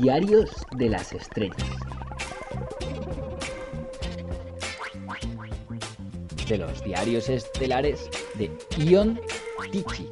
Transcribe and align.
Diarios 0.00 0.50
de 0.76 0.88
las 0.88 1.12
Estrellas. 1.12 1.56
De 6.48 6.58
los 6.58 6.82
diarios 6.82 7.28
estelares 7.28 8.10
de 8.34 8.50
Ion 8.78 9.20
Tichy. 9.70 10.08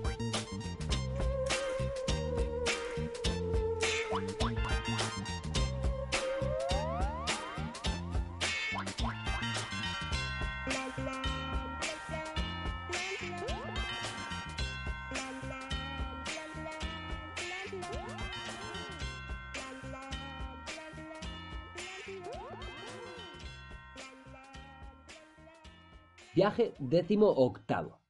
Décimo 26.79 27.29
octavo. 27.29 28.01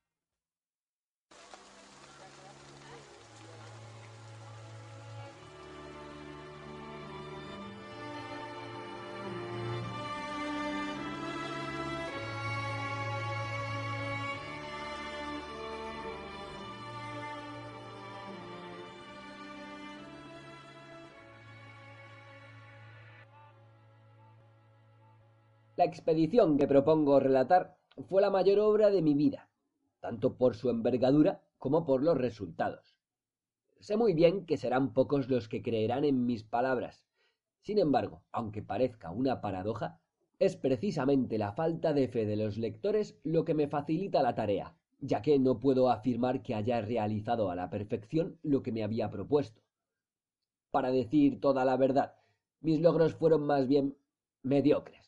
La 25.76 25.86
expedición 25.86 26.58
que 26.58 26.66
propongo 26.66 27.20
relatar 27.20 27.79
fue 28.04 28.22
la 28.22 28.30
mayor 28.30 28.58
obra 28.58 28.90
de 28.90 29.02
mi 29.02 29.14
vida, 29.14 29.48
tanto 30.00 30.36
por 30.36 30.54
su 30.54 30.70
envergadura 30.70 31.42
como 31.58 31.84
por 31.84 32.02
los 32.02 32.16
resultados. 32.16 32.96
Sé 33.78 33.96
muy 33.96 34.14
bien 34.14 34.46
que 34.46 34.56
serán 34.56 34.92
pocos 34.92 35.28
los 35.28 35.48
que 35.48 35.62
creerán 35.62 36.04
en 36.04 36.26
mis 36.26 36.44
palabras. 36.44 37.06
Sin 37.62 37.78
embargo, 37.78 38.22
aunque 38.32 38.62
parezca 38.62 39.10
una 39.10 39.40
paradoja, 39.40 40.00
es 40.38 40.56
precisamente 40.56 41.38
la 41.38 41.52
falta 41.52 41.92
de 41.92 42.08
fe 42.08 42.26
de 42.26 42.36
los 42.36 42.56
lectores 42.56 43.18
lo 43.24 43.44
que 43.44 43.54
me 43.54 43.68
facilita 43.68 44.22
la 44.22 44.34
tarea, 44.34 44.74
ya 45.00 45.22
que 45.22 45.38
no 45.38 45.60
puedo 45.60 45.90
afirmar 45.90 46.42
que 46.42 46.54
haya 46.54 46.80
realizado 46.80 47.50
a 47.50 47.56
la 47.56 47.70
perfección 47.70 48.38
lo 48.42 48.62
que 48.62 48.72
me 48.72 48.84
había 48.84 49.10
propuesto. 49.10 49.62
Para 50.70 50.90
decir 50.90 51.40
toda 51.40 51.64
la 51.64 51.76
verdad, 51.76 52.14
mis 52.60 52.80
logros 52.80 53.14
fueron 53.14 53.42
más 53.42 53.66
bien 53.66 53.96
mediocres 54.42 54.99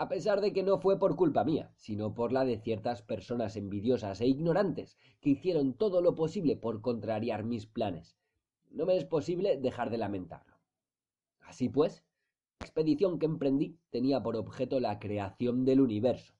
a 0.00 0.08
pesar 0.08 0.40
de 0.40 0.54
que 0.54 0.62
no 0.62 0.78
fue 0.78 0.98
por 0.98 1.14
culpa 1.14 1.44
mía, 1.44 1.74
sino 1.76 2.14
por 2.14 2.32
la 2.32 2.46
de 2.46 2.56
ciertas 2.56 3.02
personas 3.02 3.54
envidiosas 3.56 4.22
e 4.22 4.26
ignorantes 4.26 4.96
que 5.20 5.28
hicieron 5.28 5.74
todo 5.74 6.00
lo 6.00 6.14
posible 6.14 6.56
por 6.56 6.80
contrariar 6.80 7.44
mis 7.44 7.66
planes. 7.66 8.16
No 8.70 8.86
me 8.86 8.96
es 8.96 9.04
posible 9.04 9.58
dejar 9.58 9.90
de 9.90 9.98
lamentarlo. 9.98 10.56
Así 11.40 11.68
pues, 11.68 12.02
la 12.60 12.64
expedición 12.64 13.18
que 13.18 13.26
emprendí 13.26 13.76
tenía 13.90 14.22
por 14.22 14.36
objeto 14.36 14.80
la 14.80 14.98
creación 14.98 15.66
del 15.66 15.82
universo, 15.82 16.32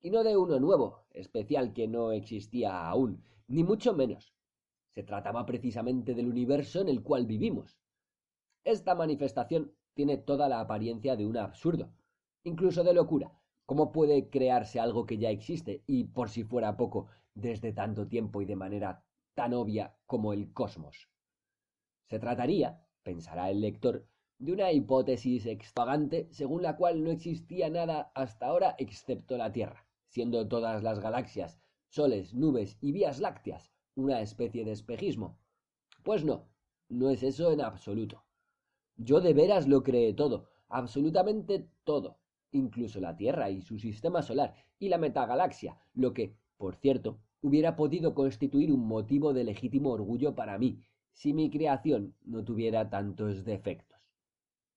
y 0.00 0.10
no 0.10 0.24
de 0.24 0.36
uno 0.36 0.58
nuevo, 0.58 1.04
especial 1.12 1.72
que 1.72 1.86
no 1.86 2.10
existía 2.10 2.88
aún, 2.88 3.22
ni 3.46 3.62
mucho 3.62 3.94
menos. 3.94 4.34
Se 4.90 5.04
trataba 5.04 5.46
precisamente 5.46 6.16
del 6.16 6.26
universo 6.26 6.80
en 6.80 6.88
el 6.88 7.04
cual 7.04 7.26
vivimos. 7.26 7.78
Esta 8.64 8.96
manifestación 8.96 9.72
tiene 9.94 10.16
toda 10.16 10.48
la 10.48 10.58
apariencia 10.58 11.14
de 11.14 11.26
un 11.26 11.36
absurdo, 11.36 11.92
incluso 12.44 12.84
de 12.84 12.94
locura. 12.94 13.32
¿Cómo 13.66 13.92
puede 13.92 14.30
crearse 14.30 14.80
algo 14.80 15.06
que 15.06 15.18
ya 15.18 15.30
existe 15.30 15.82
y, 15.86 16.04
por 16.04 16.30
si 16.30 16.44
fuera 16.44 16.76
poco, 16.76 17.08
desde 17.34 17.72
tanto 17.72 18.08
tiempo 18.08 18.40
y 18.40 18.46
de 18.46 18.56
manera 18.56 19.04
tan 19.34 19.52
obvia 19.52 19.94
como 20.06 20.32
el 20.32 20.52
cosmos? 20.52 21.10
Se 22.06 22.18
trataría, 22.18 22.82
pensará 23.02 23.50
el 23.50 23.60
lector, 23.60 24.06
de 24.38 24.52
una 24.52 24.72
hipótesis 24.72 25.46
extravagante 25.46 26.28
según 26.30 26.62
la 26.62 26.76
cual 26.76 27.02
no 27.04 27.10
existía 27.10 27.68
nada 27.68 28.12
hasta 28.14 28.46
ahora 28.46 28.74
excepto 28.78 29.36
la 29.36 29.52
Tierra, 29.52 29.86
siendo 30.06 30.48
todas 30.48 30.82
las 30.82 31.00
galaxias, 31.00 31.60
soles, 31.88 32.34
nubes 32.34 32.78
y 32.80 32.92
vías 32.92 33.20
lácteas 33.20 33.72
una 33.98 34.20
especie 34.20 34.64
de 34.64 34.72
espejismo. 34.72 35.38
Pues 36.04 36.24
no, 36.24 36.48
no 36.88 37.10
es 37.10 37.22
eso 37.24 37.50
en 37.50 37.60
absoluto. 37.60 38.24
Yo 38.96 39.20
de 39.20 39.34
veras 39.34 39.66
lo 39.66 39.82
creé 39.82 40.14
todo, 40.14 40.48
absolutamente 40.68 41.68
todo, 41.82 42.20
incluso 42.52 43.00
la 43.00 43.16
Tierra 43.16 43.50
y 43.50 43.60
su 43.60 43.78
sistema 43.78 44.22
solar 44.22 44.54
y 44.78 44.88
la 44.88 44.98
metagalaxia, 44.98 45.78
lo 45.94 46.12
que, 46.12 46.34
por 46.56 46.76
cierto, 46.76 47.18
hubiera 47.40 47.76
podido 47.76 48.14
constituir 48.14 48.72
un 48.72 48.86
motivo 48.86 49.32
de 49.32 49.44
legítimo 49.44 49.90
orgullo 49.90 50.34
para 50.34 50.58
mí, 50.58 50.82
si 51.12 51.32
mi 51.32 51.50
creación 51.50 52.14
no 52.24 52.44
tuviera 52.44 52.90
tantos 52.90 53.44
defectos. 53.44 53.98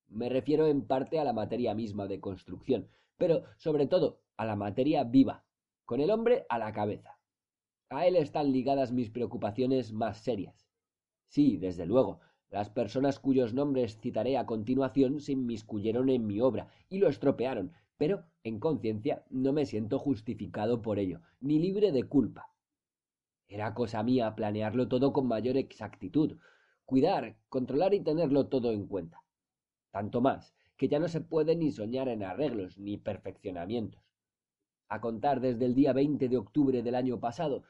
Me 0.07 0.27
refiero 0.27 0.67
en 0.67 0.85
parte 0.85 1.19
a 1.19 1.23
la 1.23 1.33
materia 1.33 1.73
misma 1.73 2.07
de 2.07 2.19
construcción, 2.19 2.87
pero 3.17 3.43
sobre 3.57 3.87
todo 3.87 4.21
a 4.37 4.45
la 4.45 4.55
materia 4.55 5.03
viva, 5.03 5.45
con 5.85 5.99
el 6.01 6.11
hombre 6.11 6.45
a 6.49 6.57
la 6.57 6.73
cabeza. 6.73 7.19
A 7.89 8.07
él 8.07 8.15
están 8.15 8.51
ligadas 8.51 8.91
mis 8.91 9.09
preocupaciones 9.09 9.93
más 9.93 10.17
serias. 10.17 10.67
Sí, 11.27 11.57
desde 11.57 11.85
luego, 11.85 12.19
las 12.51 12.69
personas 12.69 13.17
cuyos 13.17 13.53
nombres 13.53 13.97
citaré 13.97 14.37
a 14.37 14.45
continuación 14.45 15.21
se 15.21 15.31
inmiscuyeron 15.31 16.09
en 16.09 16.27
mi 16.27 16.41
obra 16.41 16.67
y 16.89 16.99
lo 16.99 17.07
estropearon, 17.07 17.71
pero 17.97 18.25
en 18.43 18.59
conciencia 18.59 19.23
no 19.29 19.53
me 19.53 19.65
siento 19.65 19.97
justificado 19.97 20.81
por 20.81 20.99
ello, 20.99 21.21
ni 21.39 21.59
libre 21.59 21.93
de 21.93 22.03
culpa. 22.03 22.49
Era 23.47 23.73
cosa 23.73 24.03
mía 24.03 24.35
planearlo 24.35 24.89
todo 24.89 25.13
con 25.13 25.27
mayor 25.27 25.55
exactitud, 25.55 26.37
cuidar, 26.85 27.37
controlar 27.47 27.93
y 27.93 28.01
tenerlo 28.01 28.47
todo 28.47 28.73
en 28.73 28.85
cuenta. 28.85 29.23
Tanto 29.91 30.19
más 30.19 30.53
que 30.75 30.89
ya 30.89 30.99
no 30.99 31.07
se 31.07 31.21
puede 31.21 31.55
ni 31.55 31.71
soñar 31.71 32.09
en 32.09 32.21
arreglos 32.21 32.77
ni 32.77 32.97
perfeccionamientos. 32.97 34.01
A 34.89 34.99
contar 34.99 35.39
desde 35.39 35.65
el 35.65 35.73
día 35.73 35.93
20 35.93 36.27
de 36.27 36.37
octubre 36.37 36.83
del 36.83 36.95
año 36.95 37.21
pasado, 37.21 37.63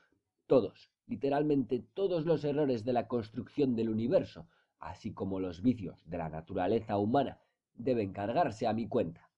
todos, 0.47 0.89
literalmente 1.05 1.83
todos 1.93 2.25
los 2.25 2.43
errores 2.43 2.83
de 2.83 2.93
la 2.93 3.07
construcción 3.07 3.75
del 3.75 3.89
universo 3.89 4.47
así 4.81 5.13
como 5.13 5.39
los 5.39 5.61
vicios 5.61 6.03
de 6.09 6.17
la 6.17 6.29
naturaleza 6.29 6.97
humana, 6.97 7.39
deben 7.73 8.11
cargarse 8.11 8.67
a 8.67 8.73
mi 8.73 8.87
cuenta. 8.87 9.29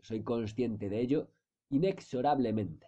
Soy 0.00 0.22
consciente 0.22 0.88
de 0.88 1.00
ello 1.00 1.30
inexorablemente. 1.70 2.86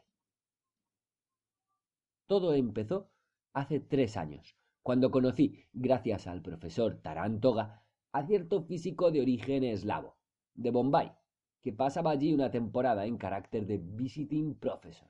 Todo 2.27 2.55
empezó 2.55 3.11
hace 3.53 3.81
tres 3.81 4.17
años, 4.17 4.57
cuando 4.83 5.11
conocí, 5.11 5.67
gracias 5.73 6.27
al 6.27 6.43
profesor 6.43 7.01
Tarantoga, 7.03 7.85
a 8.13 8.27
cierto 8.27 8.63
físico 8.63 9.11
de 9.11 9.21
origen 9.21 9.65
eslavo, 9.65 10.17
de 10.55 10.71
Bombay, 10.71 11.13
que 11.61 11.73
pasaba 11.73 12.11
allí 12.11 12.33
una 12.33 12.51
temporada 12.51 13.07
en 13.07 13.17
carácter 13.17 13.67
de 13.67 13.79
visiting 13.79 14.55
professor. 14.55 15.09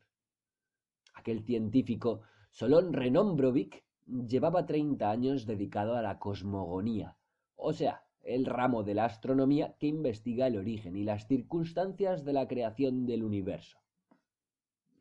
Aquel 1.15 1.43
científico, 1.45 2.23
Solón 2.51 2.93
Renombrovic, 2.93 3.85
llevaba 4.07 4.67
treinta 4.67 5.11
años 5.11 5.47
dedicado 5.47 5.95
a 5.95 6.03
la 6.03 6.19
cosmogonía, 6.19 7.17
o 7.57 7.73
sea, 7.73 8.05
el 8.23 8.47
ramo 8.47 8.83
de 8.83 8.95
la 8.95 9.05
astronomía 9.05 9.75
que 9.79 9.87
investiga 9.87 10.47
el 10.47 10.57
origen 10.57 10.97
y 10.97 11.05
las 11.05 11.27
circunstancias 11.27 12.25
de 12.25 12.33
la 12.33 12.47
creación 12.47 13.07
del 13.07 13.25
universo. 13.25 13.79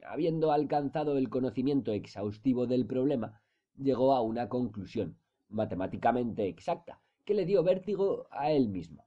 Habiendo 0.03 0.51
alcanzado 0.51 1.17
el 1.17 1.29
conocimiento 1.29 1.91
exhaustivo 1.91 2.65
del 2.65 2.87
problema, 2.87 3.41
llegó 3.77 4.13
a 4.13 4.21
una 4.21 4.49
conclusión 4.49 5.17
matemáticamente 5.49 6.47
exacta 6.47 7.01
que 7.25 7.35
le 7.35 7.45
dio 7.45 7.63
vértigo 7.63 8.27
a 8.31 8.51
él 8.51 8.69
mismo. 8.69 9.05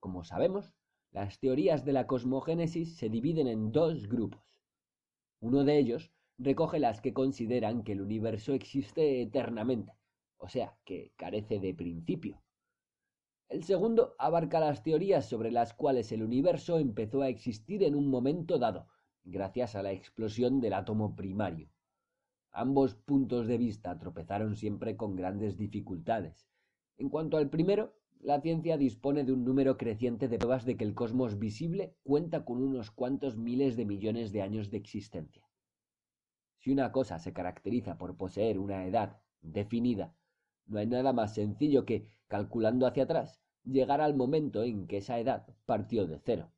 Como 0.00 0.24
sabemos, 0.24 0.74
las 1.12 1.38
teorías 1.38 1.84
de 1.84 1.92
la 1.92 2.06
cosmogénesis 2.06 2.96
se 2.96 3.08
dividen 3.08 3.46
en 3.46 3.72
dos 3.72 4.08
grupos. 4.08 4.42
Uno 5.40 5.64
de 5.64 5.78
ellos 5.78 6.12
recoge 6.38 6.78
las 6.78 7.00
que 7.00 7.12
consideran 7.12 7.82
que 7.82 7.92
el 7.92 8.00
universo 8.00 8.52
existe 8.52 9.22
eternamente, 9.22 9.92
o 10.38 10.48
sea, 10.48 10.76
que 10.84 11.12
carece 11.16 11.60
de 11.60 11.74
principio. 11.74 12.42
El 13.48 13.64
segundo 13.64 14.14
abarca 14.18 14.60
las 14.60 14.82
teorías 14.82 15.28
sobre 15.28 15.50
las 15.50 15.74
cuales 15.74 16.10
el 16.10 16.22
universo 16.22 16.78
empezó 16.78 17.22
a 17.22 17.28
existir 17.28 17.82
en 17.82 17.94
un 17.94 18.08
momento 18.08 18.58
dado, 18.58 18.88
gracias 19.24 19.74
a 19.74 19.82
la 19.82 19.92
explosión 19.92 20.60
del 20.60 20.72
átomo 20.72 21.14
primario. 21.14 21.68
Ambos 22.50 22.94
puntos 22.94 23.46
de 23.46 23.58
vista 23.58 23.98
tropezaron 23.98 24.56
siempre 24.56 24.96
con 24.96 25.16
grandes 25.16 25.56
dificultades. 25.56 26.48
En 26.96 27.08
cuanto 27.08 27.36
al 27.36 27.50
primero, 27.50 27.94
la 28.20 28.40
ciencia 28.40 28.76
dispone 28.76 29.24
de 29.24 29.32
un 29.32 29.44
número 29.44 29.76
creciente 29.76 30.28
de 30.28 30.38
pruebas 30.38 30.64
de 30.64 30.76
que 30.76 30.84
el 30.84 30.94
cosmos 30.94 31.38
visible 31.38 31.96
cuenta 32.04 32.44
con 32.44 32.62
unos 32.62 32.90
cuantos 32.90 33.36
miles 33.36 33.76
de 33.76 33.84
millones 33.84 34.32
de 34.32 34.42
años 34.42 34.70
de 34.70 34.78
existencia. 34.78 35.44
Si 36.62 36.70
una 36.70 36.92
cosa 36.92 37.18
se 37.18 37.32
caracteriza 37.32 37.98
por 37.98 38.16
poseer 38.16 38.56
una 38.56 38.86
edad 38.86 39.20
definida, 39.40 40.14
no 40.66 40.78
hay 40.78 40.86
nada 40.86 41.12
más 41.12 41.34
sencillo 41.34 41.84
que, 41.84 42.08
calculando 42.28 42.86
hacia 42.86 43.02
atrás, 43.02 43.40
llegar 43.64 44.00
al 44.00 44.14
momento 44.14 44.62
en 44.62 44.86
que 44.86 44.98
esa 44.98 45.18
edad 45.18 45.44
partió 45.66 46.06
de 46.06 46.20
cero. 46.20 46.52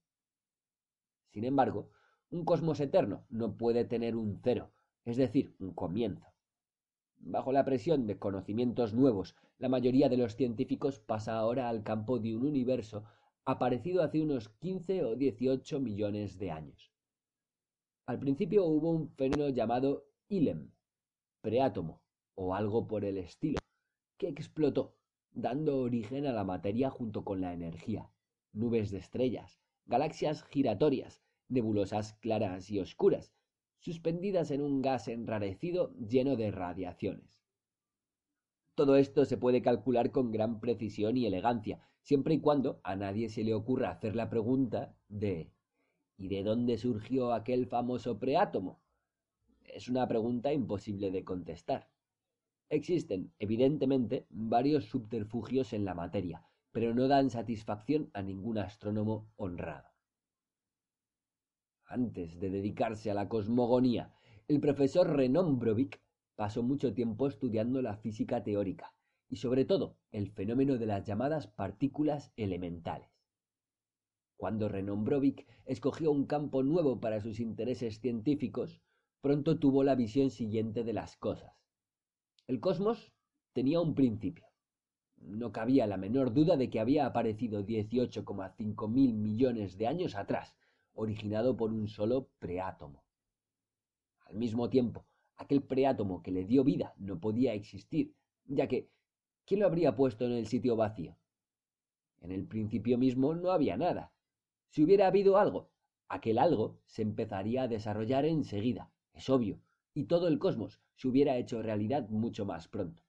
Sin 1.31 1.45
embargo, 1.45 1.89
un 2.31 2.45
cosmos 2.45 2.81
eterno 2.81 3.25
no 3.31 3.57
puede 3.57 3.87
tener 3.87 4.15
un 4.15 4.39
cero, 4.45 4.73
es 5.07 5.17
decir, 5.17 5.57
un 5.59 5.73
comienzo. 5.73 6.27
Bajo 7.17 7.51
la 7.51 7.65
presión 7.65 8.07
de 8.07 8.19
conocimientos 8.19 8.93
nuevos, 8.93 9.35
la 9.57 9.71
mayoría 9.71 10.11
de 10.11 10.19
los 10.19 10.37
científicos 10.37 10.99
pasa 10.99 11.39
ahora 11.39 11.71
al 11.71 11.83
campo 11.83 12.19
de 12.19 12.37
un 12.37 12.45
universo 12.45 13.05
aparecido 13.47 14.03
hace 14.03 14.21
unos 14.21 14.51
quince 14.51 15.03
o 15.03 15.17
dieciocho 15.17 15.81
millones 15.81 16.39
de 16.39 16.51
años. 16.51 16.94
Al 18.07 18.19
principio 18.19 18.67
hubo 18.67 18.91
un 18.91 19.09
fenómeno 19.15 19.49
llamado 19.49 20.07
ILEM, 20.29 20.71
preátomo, 21.41 22.03
o 22.35 22.55
algo 22.55 22.87
por 22.87 23.03
el 23.03 23.17
estilo, 23.17 23.59
que 24.19 24.29
explotó, 24.29 24.95
dando 25.33 25.79
origen 25.79 26.27
a 26.27 26.33
la 26.33 26.45
materia 26.45 26.91
junto 26.91 27.25
con 27.25 27.41
la 27.41 27.55
energía, 27.55 28.11
nubes 28.53 28.91
de 28.91 28.99
estrellas, 28.99 29.59
galaxias 29.87 30.45
giratorias, 30.45 31.23
nebulosas 31.49 32.13
claras 32.21 32.71
y 32.71 32.79
oscuras, 32.79 33.33
suspendidas 33.79 34.51
en 34.51 34.61
un 34.61 34.83
gas 34.83 35.09
enrarecido 35.09 35.95
lleno 35.95 36.37
de 36.37 36.51
radiaciones. 36.51 37.43
Todo 38.75 38.97
esto 38.97 39.25
se 39.25 39.39
puede 39.39 39.63
calcular 39.63 40.11
con 40.11 40.31
gran 40.31 40.61
precisión 40.61 41.17
y 41.17 41.25
elegancia, 41.25 41.81
siempre 42.03 42.35
y 42.35 42.41
cuando 42.41 42.81
a 42.85 42.97
nadie 42.97 43.31
se 43.31 43.45
le 43.45 43.55
ocurra 43.55 43.91
hacer 43.91 44.15
la 44.15 44.29
pregunta 44.29 44.95
de 45.09 45.54
¿Y 46.17 46.29
de 46.29 46.43
dónde 46.43 46.79
surgió 46.79 47.33
aquel 47.33 47.67
famoso 47.67 48.19
preátomo? 48.19 48.81
Es 49.65 49.89
una 49.89 50.07
pregunta 50.07 50.53
imposible 50.53 51.11
de 51.11 51.25
contestar. 51.25 51.91
Existen, 52.69 53.33
evidentemente, 53.39 54.27
varios 54.31 54.87
subterfugios 54.87 55.73
en 55.73 55.85
la 55.85 55.95
materia, 55.95 56.47
pero 56.73 56.95
no 56.95 57.09
dan 57.09 57.31
satisfacción 57.31 58.11
a 58.15 58.23
ningún 58.23 58.59
astrónomo 58.59 59.29
honrado. 59.37 59.89
Antes 61.87 62.41
de 62.41 62.51
dedicarse 62.51 63.11
a 63.11 63.15
la 63.15 63.29
cosmogonía, 63.29 64.15
el 64.49 64.61
profesor 64.61 65.17
Renon 65.17 65.59
Brovik 65.59 66.01
pasó 66.35 66.63
mucho 66.63 66.95
tiempo 66.95 67.29
estudiando 67.29 67.81
la 67.83 67.97
física 67.97 68.43
teórica 68.43 68.95
y 69.29 69.37
sobre 69.37 69.65
todo 69.65 69.97
el 70.11 70.31
fenómeno 70.31 70.79
de 70.79 70.87
las 70.87 71.05
llamadas 71.05 71.47
partículas 71.47 72.33
elementales. 72.37 73.14
Cuando 74.37 74.69
Renon 74.69 75.05
Brovik 75.05 75.47
escogió 75.65 76.11
un 76.11 76.27
campo 76.27 76.63
nuevo 76.63 77.01
para 77.01 77.21
sus 77.21 77.41
intereses 77.41 78.01
científicos, 78.01 78.83
pronto 79.21 79.59
tuvo 79.59 79.85
la 79.85 79.95
visión 79.95 80.31
siguiente 80.31 80.85
de 80.85 80.93
las 80.93 81.17
cosas. 81.17 81.55
El 82.47 82.61
cosmos 82.61 83.15
tenía 83.53 83.81
un 83.81 83.95
principio. 83.95 84.47
No 85.17 85.53
cabía 85.53 85.87
la 85.87 85.97
menor 85.97 86.35
duda 86.35 86.57
de 86.57 86.69
que 86.69 86.81
había 86.81 87.07
aparecido 87.07 87.65
18,5 87.65 88.89
mil 88.89 89.15
millones 89.15 89.79
de 89.79 89.87
años 89.87 90.15
atrás, 90.15 90.57
originado 90.93 91.57
por 91.57 91.73
un 91.73 91.89
solo 91.89 92.29
preátomo. 92.39 93.05
Al 94.27 94.37
mismo 94.37 94.69
tiempo, 94.69 95.07
aquel 95.37 95.63
preátomo 95.63 96.23
que 96.23 96.31
le 96.31 96.45
dio 96.45 96.65
vida 96.65 96.95
no 96.99 97.21
podía 97.21 97.55
existir, 97.55 98.15
ya 98.45 98.69
que 98.69 98.91
¿quién 99.47 99.61
lo 99.61 99.67
habría 99.67 99.95
puesto 99.97 100.27
en 100.27 100.33
el 100.33 100.47
sitio 100.47 100.77
vacío? 100.77 101.17
En 102.21 102.33
el 102.33 102.47
principio 102.47 102.99
mismo 102.99 103.35
no 103.35 103.51
había 103.51 103.77
nada. 103.77 104.14
Si 104.75 104.83
hubiera 104.83 105.07
habido 105.07 105.39
algo, 105.39 105.71
aquel 106.09 106.37
algo 106.37 106.81
se 106.85 107.03
empezaría 107.03 107.63
a 107.63 107.69
desarrollar 107.69 108.25
enseguida, 108.25 108.91
es 109.13 109.31
obvio, 109.31 109.61
y 109.95 110.07
todo 110.07 110.27
el 110.27 110.41
cosmos 110.41 110.81
se 110.97 111.07
hubiera 111.07 111.37
hecho 111.37 111.63
realidad 111.63 112.09
mucho 112.09 112.45
más 112.45 112.67
pronto. 112.67 113.05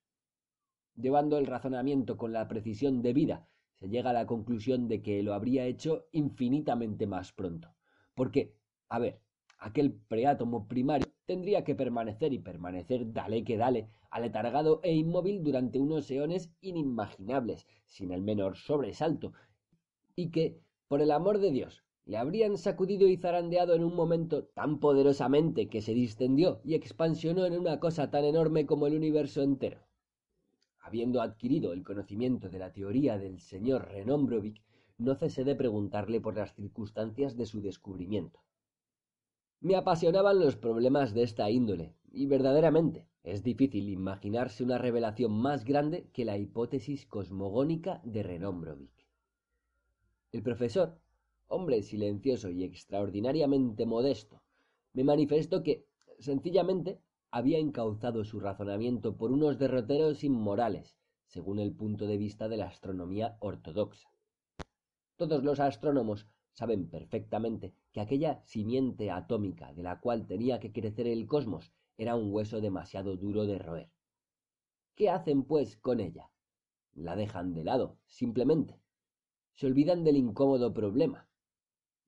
Llevando 0.95 1.39
el 1.39 1.47
razonamiento 1.47 2.17
con 2.17 2.33
la 2.33 2.47
precisión 2.47 3.01
debida, 3.01 3.47
se 3.73 3.89
llega 3.89 4.11
a 4.11 4.13
la 4.13 4.27
conclusión 4.27 4.87
de 4.87 5.01
que 5.01 5.23
lo 5.23 5.33
habría 5.33 5.65
hecho 5.65 6.05
infinitamente 6.11 7.07
más 7.07 7.33
pronto. 7.33 7.73
Porque, 8.13 8.53
a 8.87 8.99
ver, 8.99 9.19
aquel 9.57 9.91
preátomo 9.91 10.67
primario 10.67 11.07
tendría 11.25 11.63
que 11.63 11.73
permanecer 11.73 12.31
y 12.31 12.37
permanecer 12.37 13.11
dale 13.11 13.43
que 13.43 13.57
dale, 13.57 13.89
aletargado 14.11 14.81
e 14.83 14.93
inmóvil 14.93 15.41
durante 15.41 15.79
unos 15.79 16.11
eones 16.11 16.51
inimaginables, 16.61 17.65
sin 17.87 18.11
el 18.11 18.21
menor 18.21 18.55
sobresalto, 18.55 19.33
y 20.15 20.29
que, 20.29 20.61
por 20.95 21.01
el 21.01 21.11
amor 21.11 21.39
de 21.39 21.51
Dios, 21.51 21.83
le 22.05 22.15
habrían 22.15 22.57
sacudido 22.57 23.05
y 23.09 23.17
zarandeado 23.17 23.75
en 23.75 23.83
un 23.83 23.93
momento 23.97 24.45
tan 24.45 24.79
poderosamente 24.79 25.67
que 25.67 25.81
se 25.81 25.93
distendió 25.93 26.61
y 26.63 26.73
expansionó 26.73 27.45
en 27.45 27.59
una 27.59 27.81
cosa 27.81 28.09
tan 28.09 28.23
enorme 28.23 28.65
como 28.65 28.87
el 28.87 28.95
universo 28.95 29.41
entero. 29.41 29.81
Habiendo 30.79 31.21
adquirido 31.21 31.73
el 31.73 31.83
conocimiento 31.83 32.47
de 32.47 32.59
la 32.59 32.71
teoría 32.71 33.17
del 33.17 33.41
señor 33.41 33.89
Renombrovic, 33.89 34.63
no 34.97 35.15
cesé 35.15 35.43
de 35.43 35.57
preguntarle 35.57 36.21
por 36.21 36.37
las 36.37 36.55
circunstancias 36.55 37.35
de 37.35 37.45
su 37.45 37.59
descubrimiento. 37.59 38.39
Me 39.59 39.75
apasionaban 39.75 40.39
los 40.39 40.55
problemas 40.55 41.13
de 41.13 41.23
esta 41.23 41.49
índole, 41.49 41.93
y 42.09 42.25
verdaderamente 42.27 43.05
es 43.21 43.43
difícil 43.43 43.89
imaginarse 43.89 44.63
una 44.63 44.77
revelación 44.77 45.33
más 45.33 45.65
grande 45.65 46.07
que 46.13 46.23
la 46.23 46.37
hipótesis 46.37 47.05
cosmogónica 47.05 47.99
de 48.05 48.23
Renombrovic. 48.23 48.94
El 50.35 50.43
profesor, 50.43 50.99
hombre 51.47 51.81
silencioso 51.81 52.49
y 52.49 52.65
extraordinariamente 52.65 53.85
modesto, 53.85 54.43
me 54.91 55.05
manifestó 55.05 55.63
que, 55.63 55.87
sencillamente, 56.19 56.99
había 57.31 57.57
encauzado 57.57 58.25
su 58.25 58.41
razonamiento 58.41 59.15
por 59.15 59.31
unos 59.31 59.57
derroteros 59.57 60.25
inmorales, 60.25 60.97
según 61.25 61.59
el 61.59 61.73
punto 61.73 62.05
de 62.05 62.17
vista 62.17 62.49
de 62.49 62.57
la 62.57 62.67
astronomía 62.67 63.37
ortodoxa. 63.39 64.09
Todos 65.15 65.41
los 65.41 65.61
astrónomos 65.61 66.27
saben 66.51 66.89
perfectamente 66.89 67.73
que 67.93 68.01
aquella 68.01 68.43
simiente 68.43 69.11
atómica 69.11 69.71
de 69.71 69.83
la 69.83 70.01
cual 70.01 70.27
tenía 70.27 70.59
que 70.59 70.73
crecer 70.73 71.07
el 71.07 71.27
cosmos 71.27 71.71
era 71.95 72.17
un 72.17 72.33
hueso 72.33 72.59
demasiado 72.59 73.15
duro 73.15 73.45
de 73.45 73.57
roer. 73.57 73.89
¿Qué 74.95 75.09
hacen, 75.09 75.45
pues, 75.45 75.77
con 75.77 76.01
ella? 76.01 76.29
La 76.91 77.15
dejan 77.15 77.53
de 77.53 77.63
lado, 77.63 77.99
simplemente. 78.05 78.84
Se 79.55 79.67
olvidan 79.67 80.03
del 80.03 80.17
incómodo 80.17 80.73
problema. 80.73 81.29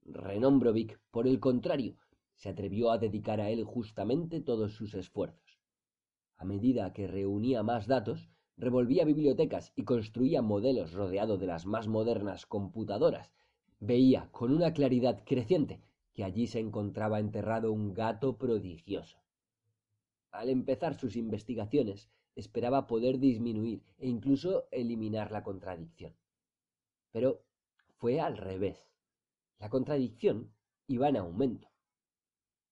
Renombrovic, 0.01 0.99
por 1.11 1.27
el 1.27 1.39
contrario, 1.39 1.95
se 2.35 2.49
atrevió 2.49 2.91
a 2.91 2.97
dedicar 2.97 3.39
a 3.39 3.49
él 3.49 3.63
justamente 3.63 4.41
todos 4.41 4.73
sus 4.73 4.93
esfuerzos. 4.95 5.57
A 6.35 6.43
medida 6.43 6.91
que 6.91 7.07
reunía 7.07 7.63
más 7.63 7.87
datos, 7.87 8.29
revolvía 8.57 9.05
bibliotecas 9.05 9.71
y 9.77 9.85
construía 9.85 10.41
modelos 10.41 10.91
rodeado 10.91 11.37
de 11.37 11.47
las 11.47 11.65
más 11.65 11.87
modernas 11.87 12.45
computadoras, 12.45 13.33
veía 13.79 14.27
con 14.31 14.51
una 14.53 14.73
claridad 14.73 15.23
creciente 15.25 15.79
que 16.13 16.25
allí 16.25 16.47
se 16.47 16.59
encontraba 16.59 17.21
enterrado 17.21 17.71
un 17.71 17.93
gato 17.93 18.37
prodigioso. 18.37 19.19
Al 20.31 20.49
empezar 20.49 20.95
sus 20.95 21.15
investigaciones, 21.15 22.09
esperaba 22.35 22.87
poder 22.87 23.19
disminuir 23.19 23.83
e 23.99 24.09
incluso 24.09 24.67
eliminar 24.71 25.31
la 25.31 25.43
contradicción. 25.43 26.13
Pero 27.11 27.43
fue 27.97 28.19
al 28.19 28.37
revés. 28.37 28.77
La 29.59 29.69
contradicción 29.69 30.53
iba 30.87 31.09
en 31.09 31.17
aumento. 31.17 31.69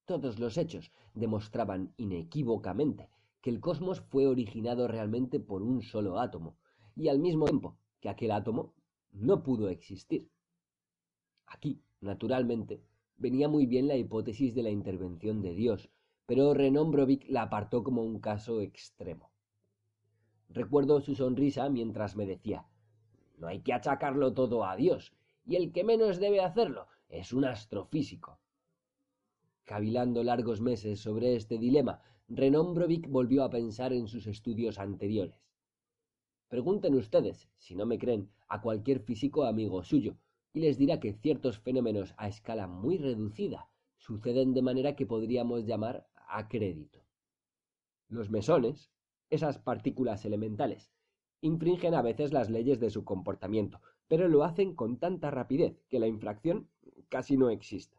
Todos 0.05 0.39
los 0.39 0.57
hechos 0.57 0.91
demostraban 1.13 1.93
inequívocamente 1.97 3.09
que 3.41 3.49
el 3.49 3.59
cosmos 3.59 4.01
fue 4.01 4.27
originado 4.27 4.87
realmente 4.87 5.39
por 5.39 5.61
un 5.61 5.81
solo 5.81 6.19
átomo, 6.19 6.57
y 6.95 7.09
al 7.09 7.19
mismo 7.19 7.45
tiempo 7.45 7.77
que 7.99 8.09
aquel 8.09 8.31
átomo 8.31 8.73
no 9.11 9.43
pudo 9.43 9.69
existir. 9.69 10.29
Aquí, 11.45 11.81
naturalmente, 12.01 12.83
venía 13.17 13.47
muy 13.47 13.65
bien 13.65 13.87
la 13.87 13.97
hipótesis 13.97 14.55
de 14.55 14.63
la 14.63 14.71
intervención 14.71 15.41
de 15.41 15.53
Dios, 15.53 15.89
pero 16.25 16.53
Renombrovic 16.53 17.29
la 17.29 17.43
apartó 17.43 17.83
como 17.83 18.03
un 18.03 18.19
caso 18.19 18.61
extremo. 18.61 19.31
Recuerdo 20.49 21.01
su 21.01 21.15
sonrisa 21.15 21.69
mientras 21.69 22.15
me 22.15 22.25
decía 22.25 22.65
No 23.37 23.47
hay 23.47 23.61
que 23.61 23.73
achacarlo 23.73 24.33
todo 24.33 24.65
a 24.65 24.75
Dios, 24.75 25.13
y 25.45 25.55
el 25.55 25.71
que 25.71 25.83
menos 25.83 26.19
debe 26.19 26.41
hacerlo 26.41 26.87
es 27.09 27.33
un 27.33 27.45
astrofísico. 27.45 28.39
Cavilando 29.63 30.23
largos 30.23 30.61
meses 30.61 30.99
sobre 30.99 31.35
este 31.35 31.57
dilema, 31.57 32.01
Renon 32.27 32.73
Brovik 32.73 33.09
volvió 33.09 33.43
a 33.43 33.49
pensar 33.49 33.93
en 33.93 34.07
sus 34.07 34.27
estudios 34.27 34.79
anteriores. 34.79 35.45
Pregunten 36.47 36.95
ustedes, 36.95 37.49
si 37.57 37.75
no 37.75 37.85
me 37.85 37.97
creen, 37.97 38.29
a 38.47 38.61
cualquier 38.61 38.99
físico 38.99 39.45
amigo 39.45 39.83
suyo, 39.83 40.15
y 40.53 40.59
les 40.61 40.77
dirá 40.77 40.99
que 40.99 41.13
ciertos 41.13 41.59
fenómenos 41.59 42.13
a 42.17 42.27
escala 42.27 42.67
muy 42.67 42.97
reducida 42.97 43.67
suceden 43.97 44.53
de 44.53 44.61
manera 44.61 44.95
que 44.95 45.05
podríamos 45.05 45.65
llamar 45.65 46.07
a 46.27 46.47
crédito. 46.47 47.03
Los 48.07 48.29
mesones, 48.29 48.91
esas 49.29 49.57
partículas 49.57 50.25
elementales, 50.25 50.91
infringen 51.45 51.93
a 51.93 52.01
veces 52.01 52.33
las 52.33 52.49
leyes 52.49 52.79
de 52.79 52.89
su 52.89 53.05
comportamiento, 53.05 53.79
pero 54.07 54.27
lo 54.27 54.43
hacen 54.43 54.75
con 54.75 54.97
tanta 54.97 55.29
rapidez 55.29 55.79
que 55.89 55.99
la 55.99 56.07
infracción 56.07 56.67
casi 57.09 57.37
no 57.37 57.49
existe. 57.49 57.97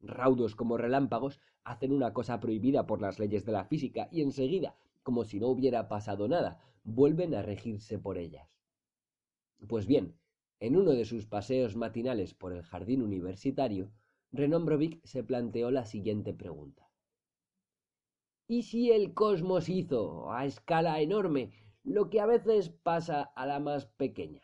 Raudos 0.00 0.54
como 0.54 0.76
relámpagos 0.76 1.40
hacen 1.64 1.92
una 1.92 2.12
cosa 2.12 2.38
prohibida 2.38 2.86
por 2.86 3.00
las 3.00 3.18
leyes 3.18 3.44
de 3.44 3.52
la 3.52 3.64
física 3.64 4.08
y 4.12 4.22
enseguida, 4.22 4.76
como 5.02 5.24
si 5.24 5.40
no 5.40 5.48
hubiera 5.48 5.88
pasado 5.88 6.28
nada, 6.28 6.60
vuelven 6.84 7.34
a 7.34 7.42
regirse 7.42 7.98
por 7.98 8.18
ellas. 8.18 8.48
Pues 9.66 9.86
bien, 9.86 10.14
en 10.58 10.76
uno 10.76 10.92
de 10.92 11.04
sus 11.06 11.26
paseos 11.26 11.76
matinales 11.76 12.34
por 12.34 12.52
el 12.52 12.62
jardín 12.62 13.02
universitario, 13.02 13.90
Renon 14.32 14.66
se 15.04 15.24
planteó 15.24 15.70
la 15.70 15.84
siguiente 15.86 16.34
pregunta. 16.34 16.90
¿Y 18.46 18.64
si 18.64 18.90
el 18.90 19.14
cosmos 19.14 19.68
hizo, 19.68 20.30
a 20.32 20.44
escala 20.44 21.00
enorme, 21.00 21.52
lo 21.82 22.10
que 22.10 22.20
a 22.20 22.26
veces 22.26 22.70
pasa 22.70 23.22
a 23.22 23.46
la 23.46 23.58
más 23.58 23.86
pequeña? 23.86 24.42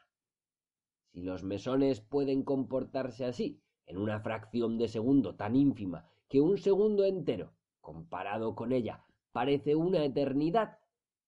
Si 1.12 1.22
los 1.22 1.42
mesones 1.42 2.00
pueden 2.00 2.42
comportarse 2.42 3.24
así, 3.24 3.60
en 3.86 3.98
una 3.98 4.20
fracción 4.20 4.78
de 4.78 4.88
segundo 4.88 5.36
tan 5.36 5.54
ínfima 5.56 6.08
que 6.28 6.40
un 6.40 6.58
segundo 6.58 7.04
entero, 7.04 7.52
comparado 7.80 8.54
con 8.54 8.72
ella, 8.72 9.04
parece 9.32 9.76
una 9.76 10.04
eternidad, 10.04 10.78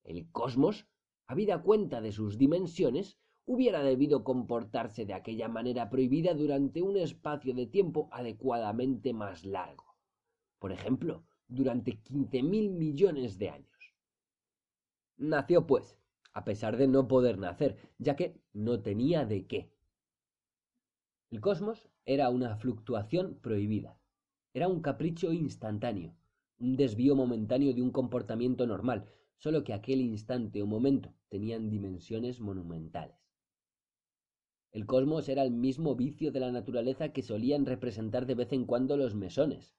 el 0.02 0.30
cosmos, 0.32 0.88
habida 1.26 1.62
cuenta 1.62 2.00
de 2.00 2.12
sus 2.12 2.38
dimensiones, 2.38 3.18
hubiera 3.44 3.82
debido 3.82 4.24
comportarse 4.24 5.06
de 5.06 5.14
aquella 5.14 5.48
manera 5.48 5.88
prohibida 5.88 6.34
durante 6.34 6.82
un 6.82 6.96
espacio 6.96 7.54
de 7.54 7.66
tiempo 7.66 8.08
adecuadamente 8.12 9.12
más 9.12 9.44
largo. 9.44 9.84
Por 10.58 10.72
ejemplo, 10.72 11.24
durante 11.46 12.00
quince 12.00 12.42
mil 12.42 12.70
millones 12.70 13.38
de 13.38 13.50
años. 13.50 13.77
Nació, 15.18 15.66
pues, 15.66 15.98
a 16.32 16.44
pesar 16.44 16.76
de 16.76 16.86
no 16.86 17.08
poder 17.08 17.38
nacer, 17.38 17.76
ya 17.98 18.14
que 18.14 18.40
no 18.52 18.80
tenía 18.80 19.26
de 19.26 19.48
qué. 19.48 19.72
El 21.30 21.40
cosmos 21.40 21.88
era 22.06 22.30
una 22.30 22.56
fluctuación 22.56 23.34
prohibida. 23.42 23.98
Era 24.54 24.68
un 24.68 24.80
capricho 24.80 25.32
instantáneo, 25.32 26.14
un 26.60 26.76
desvío 26.76 27.16
momentáneo 27.16 27.74
de 27.74 27.82
un 27.82 27.90
comportamiento 27.90 28.64
normal, 28.64 29.06
solo 29.38 29.64
que 29.64 29.72
aquel 29.72 30.00
instante 30.00 30.62
o 30.62 30.66
momento 30.66 31.12
tenían 31.28 31.68
dimensiones 31.68 32.38
monumentales. 32.38 33.18
El 34.70 34.86
cosmos 34.86 35.28
era 35.28 35.42
el 35.42 35.50
mismo 35.50 35.96
vicio 35.96 36.30
de 36.30 36.38
la 36.38 36.52
naturaleza 36.52 37.08
que 37.08 37.22
solían 37.22 37.66
representar 37.66 38.24
de 38.26 38.36
vez 38.36 38.52
en 38.52 38.66
cuando 38.66 38.96
los 38.96 39.16
mesones. 39.16 39.76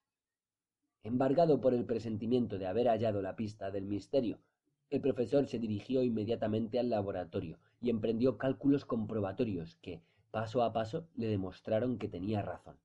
Embargado 1.03 1.62
por 1.62 1.74
el 1.74 1.86
presentimiento 1.86 2.58
de 2.58 2.67
haber 2.67 2.88
hallado 2.88 3.22
la 3.22 3.38
pista 3.38 3.72
del 3.72 3.86
misterio, 3.86 4.41
el 4.89 5.01
profesor 5.01 5.48
se 5.48 5.60
dirigió 5.60 6.03
inmediatamente 6.03 6.79
al 6.79 6.89
laboratorio 6.89 7.60
y 7.79 7.89
emprendió 7.91 8.38
cálculos 8.38 8.86
comprobatorios 8.86 9.75
que, 9.81 10.01
paso 10.31 10.63
a 10.63 10.74
paso, 10.74 11.08
le 11.15 11.27
demostraron 11.27 12.00
que 12.00 12.08
tenía 12.08 12.41
razón. 12.41 12.77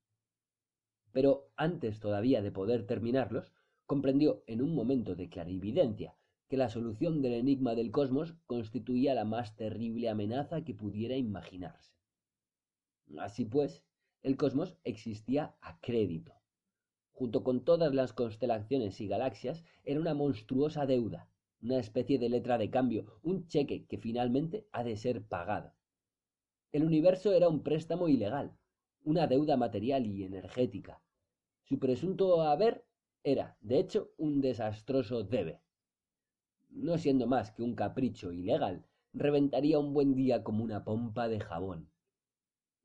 Pero 1.13 1.49
antes 1.57 2.01
todavía 2.01 2.43
de 2.43 2.53
poder 2.53 2.87
terminarlos, 2.87 3.53
comprendió 3.87 4.43
en 4.47 4.61
un 4.61 4.75
momento 4.75 5.15
de 5.15 5.29
clarividencia 5.29 6.15
que 6.49 6.57
la 6.59 6.69
solución 6.69 7.23
del 7.23 7.35
enigma 7.35 7.75
del 7.75 7.91
cosmos 7.91 8.35
constituía 8.47 9.15
la 9.15 9.25
más 9.25 9.57
terrible 9.57 10.11
amenaza 10.11 10.63
que 10.63 10.75
pudiera 10.75 11.17
imaginarse. 11.17 11.93
Así 13.19 13.45
pues, 13.45 13.83
el 14.23 14.37
cosmos 14.37 14.77
existía 14.85 15.55
a 15.61 15.79
crédito. 15.81 16.35
Junto 17.13 17.45
con 17.45 17.65
todas 17.65 17.95
las 17.95 18.13
constelaciones 18.13 19.01
y 19.01 19.07
galaxias, 19.07 19.65
era 19.85 20.01
una 20.01 20.15
monstruosa 20.15 20.85
deuda, 20.87 21.29
una 21.65 21.79
especie 21.79 22.19
de 22.19 22.29
letra 22.29 22.59
de 22.59 22.71
cambio, 22.71 23.19
un 23.23 23.49
cheque 23.49 23.87
que 23.87 23.99
finalmente 23.99 24.69
ha 24.71 24.85
de 24.85 24.97
ser 24.97 25.25
pagado. 25.25 25.73
El 26.71 26.85
universo 26.85 27.33
era 27.33 27.49
un 27.49 27.65
préstamo 27.65 28.09
ilegal, 28.09 28.57
una 29.03 29.27
deuda 29.27 29.57
material 29.57 30.07
y 30.07 30.23
energética. 30.23 31.03
Su 31.65 31.81
presunto 31.81 32.43
haber 32.43 32.85
era, 33.25 33.57
de 33.61 33.81
hecho, 33.81 34.13
un 34.19 34.41
desastroso 34.41 35.25
debe 35.25 35.65
no 36.75 36.99
siendo 36.99 37.27
más 37.27 37.53
que 37.53 37.63
un 37.63 37.75
capricho 37.75 38.33
ilegal, 38.33 38.85
reventaría 39.13 39.79
un 39.79 39.95
buen 39.95 40.15
día 40.15 40.43
como 40.43 40.65
una 40.65 40.85
pompa 40.85 41.29
de 41.29 41.41
jabón. 41.41 41.89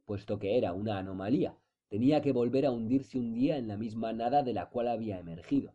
Puesto 0.06 0.38
que 0.38 0.58
era 0.58 0.74
una 0.74 1.00
anomalía, 1.00 1.58
tenía 1.88 2.22
que 2.22 2.32
volver 2.32 2.66
a 2.66 2.72
hundirse 2.72 3.18
un 3.18 3.34
día 3.34 3.58
en 3.58 3.68
la 3.68 3.78
misma 3.78 4.14
nada 4.14 4.44
de 4.44 4.54
la 4.54 4.70
cual 4.70 4.88
había 4.88 5.20
emergido. 5.20 5.74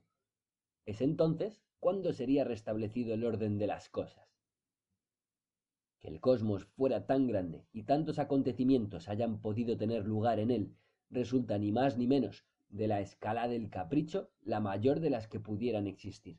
Es 0.87 1.01
entonces 1.01 1.64
cuando 1.85 2.15
sería 2.15 2.45
restablecido 2.45 3.13
el 3.13 3.27
orden 3.27 3.59
de 3.59 3.67
las 3.67 3.91
cosas. 3.91 4.27
Que 6.01 6.09
el 6.09 6.19
cosmos 6.19 6.65
fuera 6.65 7.05
tan 7.05 7.27
grande 7.27 7.67
y 7.75 7.83
tantos 7.83 8.19
acontecimientos 8.19 9.07
hayan 9.11 9.43
podido 9.43 9.77
tener 9.77 10.07
lugar 10.07 10.39
en 10.39 10.51
él, 10.51 10.75
resulta 11.11 11.59
ni 11.59 11.73
más 11.73 11.99
ni 11.99 12.07
menos 12.07 12.47
de 12.71 12.89
la 12.89 13.03
escala 13.03 13.49
del 13.49 13.69
capricho 13.69 14.31
la 14.41 14.61
mayor 14.61 15.01
de 15.01 15.11
las 15.11 15.29
que 15.29 15.41
pudieran 15.41 15.87
existir. 15.87 16.39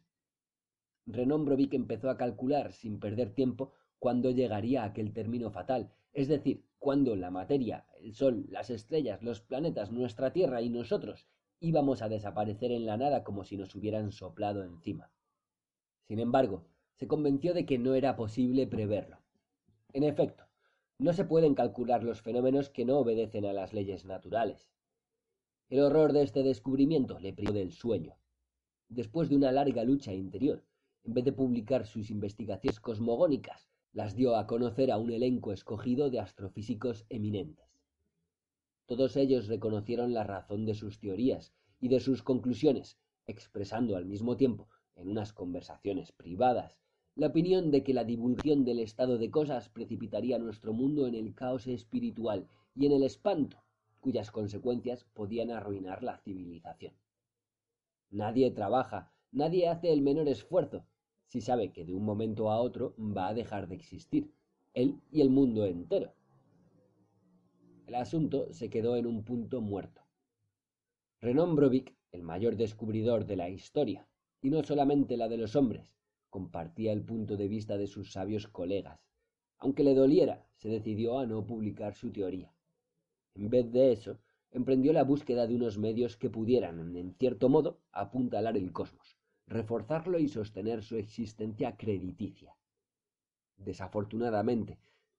Renon 1.05 1.45
Brovik 1.45 1.75
empezó 1.75 2.09
a 2.09 2.17
calcular 2.17 2.73
sin 2.73 2.99
perder 2.99 3.29
tiempo 3.35 3.71
cuándo 3.99 4.31
llegaría 4.31 4.83
aquel 4.83 5.13
término 5.13 5.51
fatal, 5.51 5.93
es 6.11 6.27
decir, 6.27 6.65
cuándo 6.79 7.15
la 7.15 7.29
materia, 7.29 7.85
el 8.01 8.15
Sol, 8.15 8.47
las 8.49 8.71
estrellas, 8.71 9.21
los 9.21 9.41
planetas, 9.41 9.91
nuestra 9.91 10.33
Tierra 10.33 10.63
y 10.63 10.69
nosotros 10.69 11.27
íbamos 11.59 12.01
a 12.01 12.09
desaparecer 12.09 12.71
en 12.71 12.87
la 12.87 12.97
nada 12.97 13.23
como 13.23 13.43
si 13.43 13.57
nos 13.57 13.75
hubieran 13.75 14.11
soplado 14.11 14.63
encima. 14.63 15.11
Sin 16.07 16.19
embargo, 16.19 16.65
se 16.93 17.07
convenció 17.07 17.53
de 17.53 17.65
que 17.65 17.77
no 17.77 17.95
era 17.95 18.15
posible 18.15 18.67
preverlo. 18.67 19.17
En 19.93 20.03
efecto, 20.03 20.45
no 20.97 21.13
se 21.13 21.25
pueden 21.25 21.55
calcular 21.55 22.03
los 22.03 22.21
fenómenos 22.21 22.69
que 22.69 22.85
no 22.85 22.99
obedecen 22.99 23.45
a 23.45 23.53
las 23.53 23.73
leyes 23.73 24.05
naturales. 24.05 24.69
El 25.69 25.81
horror 25.81 26.13
de 26.13 26.21
este 26.21 26.43
descubrimiento 26.43 27.19
le 27.19 27.33
privó 27.33 27.53
del 27.53 27.71
sueño. 27.71 28.15
Después 28.87 29.29
de 29.29 29.35
una 29.35 29.51
larga 29.51 29.83
lucha 29.83 30.13
interior, 30.13 30.63
en 31.03 31.13
vez 31.13 31.25
de 31.25 31.33
publicar 31.33 31.85
sus 31.85 32.11
investigaciones 32.11 32.79
cosmogónicas, 32.79 33.67
las 33.91 34.15
dio 34.15 34.35
a 34.35 34.45
conocer 34.45 34.91
a 34.91 34.97
un 34.97 35.11
elenco 35.11 35.51
escogido 35.53 36.09
de 36.09 36.19
astrofísicos 36.19 37.05
eminentes. 37.09 37.65
Todos 38.85 39.15
ellos 39.17 39.47
reconocieron 39.47 40.13
la 40.13 40.23
razón 40.23 40.65
de 40.65 40.75
sus 40.75 40.99
teorías 40.99 41.53
y 41.79 41.89
de 41.89 41.99
sus 41.99 42.21
conclusiones, 42.21 42.99
expresando 43.25 43.95
al 43.95 44.05
mismo 44.05 44.37
tiempo, 44.37 44.67
en 44.95 45.09
unas 45.09 45.33
conversaciones 45.33 46.11
privadas, 46.11 46.77
la 47.15 47.27
opinión 47.27 47.71
de 47.71 47.83
que 47.83 47.93
la 47.93 48.03
divulgación 48.03 48.65
del 48.65 48.79
estado 48.79 49.17
de 49.17 49.31
cosas 49.31 49.69
precipitaría 49.69 50.37
nuestro 50.37 50.73
mundo 50.73 51.07
en 51.07 51.15
el 51.15 51.33
caos 51.33 51.67
espiritual 51.67 52.47
y 52.75 52.85
en 52.85 52.91
el 52.91 53.03
espanto, 53.03 53.63
cuyas 54.01 54.31
consecuencias 54.31 55.05
podían 55.13 55.49
arruinar 55.49 56.03
la 56.03 56.17
civilización. 56.17 56.93
Nadie 58.11 58.51
trabaja, 58.51 59.13
nadie 59.31 59.69
hace 59.69 59.91
el 59.93 60.01
menor 60.01 60.27
esfuerzo, 60.27 60.85
si 61.27 61.41
sabe 61.41 61.71
que 61.71 61.85
de 61.85 61.93
un 61.93 62.03
momento 62.03 62.51
a 62.51 62.59
otro 62.59 62.95
va 62.99 63.29
a 63.29 63.33
dejar 63.33 63.67
de 63.67 63.75
existir, 63.75 64.31
él 64.73 64.99
y 65.11 65.21
el 65.21 65.29
mundo 65.29 65.65
entero. 65.65 66.13
El 67.87 67.95
asunto 67.95 68.51
se 68.51 68.69
quedó 68.69 68.95
en 68.95 69.05
un 69.05 69.23
punto 69.23 69.61
muerto. 69.61 70.01
Brovik, 71.21 71.95
el 72.11 72.23
mayor 72.23 72.55
descubridor 72.55 73.25
de 73.25 73.35
la 73.35 73.49
historia, 73.49 74.07
y 74.45 74.51
no 74.51 74.63
solamente 74.63 75.17
la 75.17 75.27
de 75.27 75.37
los 75.37 75.55
hombres, 75.55 75.95
compartía 76.29 76.93
el 76.93 77.01
punto 77.01 77.35
de 77.35 77.47
vista 77.47 77.77
de 77.77 77.87
sus 77.87 78.11
sabios 78.11 78.47
colegas. 78.47 78.99
Aunque 79.57 79.83
le 79.83 79.95
doliera, 79.95 80.45
se 80.53 80.69
decidió 80.69 81.17
a 81.17 81.25
no 81.25 81.47
publicar 81.47 81.95
su 81.95 82.11
teoría. 82.11 82.53
En 83.33 83.49
vez 83.49 83.71
de 83.71 83.91
eso, 83.91 84.19
emprendió 84.51 84.93
la 84.93 85.03
búsqueda 85.03 85.47
de 85.47 85.55
unos 85.55 85.79
medios 85.79 86.15
que 86.15 86.29
pudieran, 86.29 86.95
en 86.95 87.15
cierto 87.15 87.49
modo, 87.49 87.79
apuntalar 87.91 88.55
el 88.55 88.71
cosmos 88.71 89.17
reforzarlo 89.47 90.19
y 90.19 90.27
sostener 90.27 90.83
su 90.83 90.95
existencia 90.97 91.75
crediticia. 91.75 92.55
Desafortunadamente, 93.57 94.77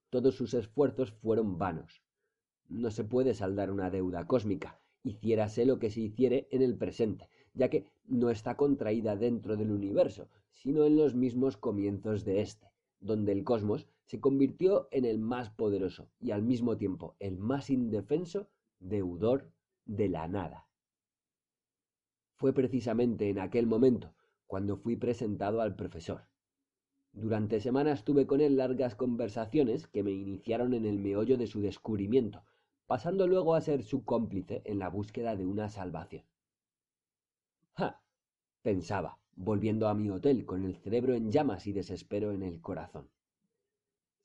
todos 0.09 0.35
sus 0.35 0.53
esfuerzos 0.53 1.11
fueron 1.11 1.57
vanos. 1.57 2.01
No 2.69 2.91
se 2.91 3.03
puede 3.03 3.33
saldar 3.33 3.71
una 3.71 3.89
deuda 3.89 4.25
cósmica, 4.25 4.79
hiciérase 5.03 5.65
lo 5.65 5.79
que 5.79 5.89
se 5.89 5.99
hiciere 5.99 6.47
en 6.51 6.61
el 6.61 6.77
presente, 6.77 7.29
ya 7.57 7.69
que 7.69 7.85
no 8.07 8.29
está 8.29 8.55
contraída 8.55 9.15
dentro 9.15 9.57
del 9.57 9.71
universo, 9.71 10.29
sino 10.53 10.85
en 10.85 10.95
los 10.95 11.15
mismos 11.15 11.57
comienzos 11.57 12.23
de 12.23 12.41
éste, 12.41 12.67
donde 12.99 13.31
el 13.31 13.43
cosmos 13.43 13.87
se 14.05 14.19
convirtió 14.19 14.87
en 14.91 15.05
el 15.05 15.17
más 15.17 15.49
poderoso 15.49 16.09
y 16.19 16.31
al 16.31 16.43
mismo 16.43 16.77
tiempo 16.77 17.15
el 17.19 17.37
más 17.37 17.69
indefenso 17.69 18.47
deudor 18.79 19.51
de 19.85 20.07
la 20.07 20.27
nada. 20.27 20.67
Fue 22.35 22.53
precisamente 22.53 23.29
en 23.29 23.39
aquel 23.39 23.65
momento 23.65 24.13
cuando 24.45 24.77
fui 24.77 24.95
presentado 24.95 25.61
al 25.61 25.75
profesor. 25.75 26.27
Durante 27.11 27.59
semanas 27.59 28.05
tuve 28.05 28.27
con 28.27 28.41
él 28.41 28.57
largas 28.57 28.93
conversaciones 28.93 29.87
que 29.87 30.03
me 30.03 30.11
iniciaron 30.11 30.75
en 30.75 30.85
el 30.85 30.99
meollo 30.99 31.37
de 31.37 31.47
su 31.47 31.61
descubrimiento, 31.61 32.43
pasando 32.85 33.25
luego 33.25 33.55
a 33.55 33.61
ser 33.61 33.81
su 33.81 34.05
cómplice 34.05 34.61
en 34.65 34.77
la 34.77 34.89
búsqueda 34.89 35.35
de 35.35 35.47
una 35.47 35.69
salvación. 35.69 36.23
Pensaba, 38.67 39.17
volviendo 39.37 39.87
a 39.87 39.93
mi 39.93 40.09
hotel 40.09 40.45
con 40.45 40.65
el 40.65 40.75
cerebro 40.75 41.13
en 41.13 41.31
llamas 41.31 41.67
y 41.67 41.71
desespero 41.71 42.33
en 42.33 42.43
el 42.43 42.59
corazón. 42.59 43.07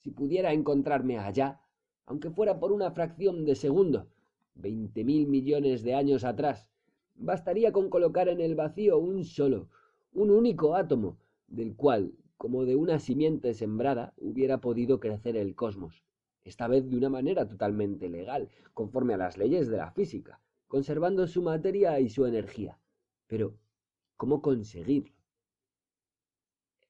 Si 0.01 0.11
pudiera 0.11 0.53
encontrarme 0.53 1.17
allá, 1.17 1.61
aunque 2.07 2.29
fuera 2.29 2.59
por 2.59 2.73
una 2.73 2.91
fracción 2.91 3.45
de 3.45 3.55
segundo, 3.55 4.09
veinte 4.57 5.05
mil 5.05 5.29
millones 5.29 5.85
de 5.85 5.95
años 5.95 6.25
atrás, 6.25 6.69
bastaría 7.15 7.71
con 7.71 7.89
colocar 7.89 8.29
en 8.29 8.41
el 8.41 8.57
vacío 8.57 8.99
un 8.99 9.25
solo, 9.25 9.69
un 10.13 10.33
único 10.33 10.75
átomo, 10.75 11.19
del 11.47 11.77
cual 11.77 12.13
como 12.37 12.65
de 12.65 12.75
una 12.75 12.99
simiente 12.99 13.55
sembrada 13.55 14.13
hubiera 14.17 14.59
podido 14.59 14.99
crecer 14.99 15.37
el 15.37 15.55
cosmos, 15.55 16.03
esta 16.43 16.67
vez 16.67 16.91
de 16.91 16.97
una 16.97 17.11
manera 17.11 17.47
totalmente 17.47 18.09
legal, 18.09 18.49
conforme 18.75 19.15
a 19.15 19.19
las 19.19 19.39
leyes 19.39 19.69
de 19.69 19.77
la 19.77 19.93
física, 19.93 20.41
conservando 20.67 21.29
su 21.29 21.43
materia 21.43 22.01
y 22.01 22.09
su 22.09 22.27
energía. 22.27 22.81
Pero, 23.29 23.62
¿cómo 24.17 24.43
conseguirlo? 24.43 25.15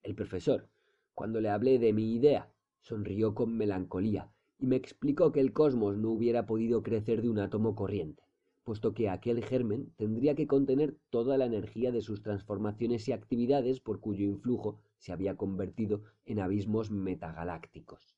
El 0.02 0.14
profesor, 0.14 0.68
cuando 1.14 1.40
le 1.40 1.48
hablé 1.50 1.78
de 1.78 1.92
mi 1.92 2.14
idea, 2.14 2.52
sonrió 2.80 3.34
con 3.34 3.56
melancolía 3.56 4.32
y 4.58 4.66
me 4.66 4.76
explicó 4.76 5.32
que 5.32 5.40
el 5.40 5.52
cosmos 5.52 5.96
no 5.96 6.10
hubiera 6.10 6.46
podido 6.46 6.82
crecer 6.82 7.22
de 7.22 7.28
un 7.28 7.38
átomo 7.38 7.74
corriente, 7.74 8.22
puesto 8.64 8.94
que 8.94 9.08
aquel 9.08 9.44
germen 9.44 9.92
tendría 9.96 10.34
que 10.34 10.46
contener 10.46 10.96
toda 11.10 11.36
la 11.36 11.46
energía 11.46 11.92
de 11.92 12.00
sus 12.00 12.22
transformaciones 12.22 13.08
y 13.08 13.12
actividades 13.12 13.80
por 13.80 14.00
cuyo 14.00 14.24
influjo 14.24 14.80
se 14.98 15.12
había 15.12 15.36
convertido 15.36 16.02
en 16.24 16.40
abismos 16.40 16.90
metagalácticos. 16.90 18.16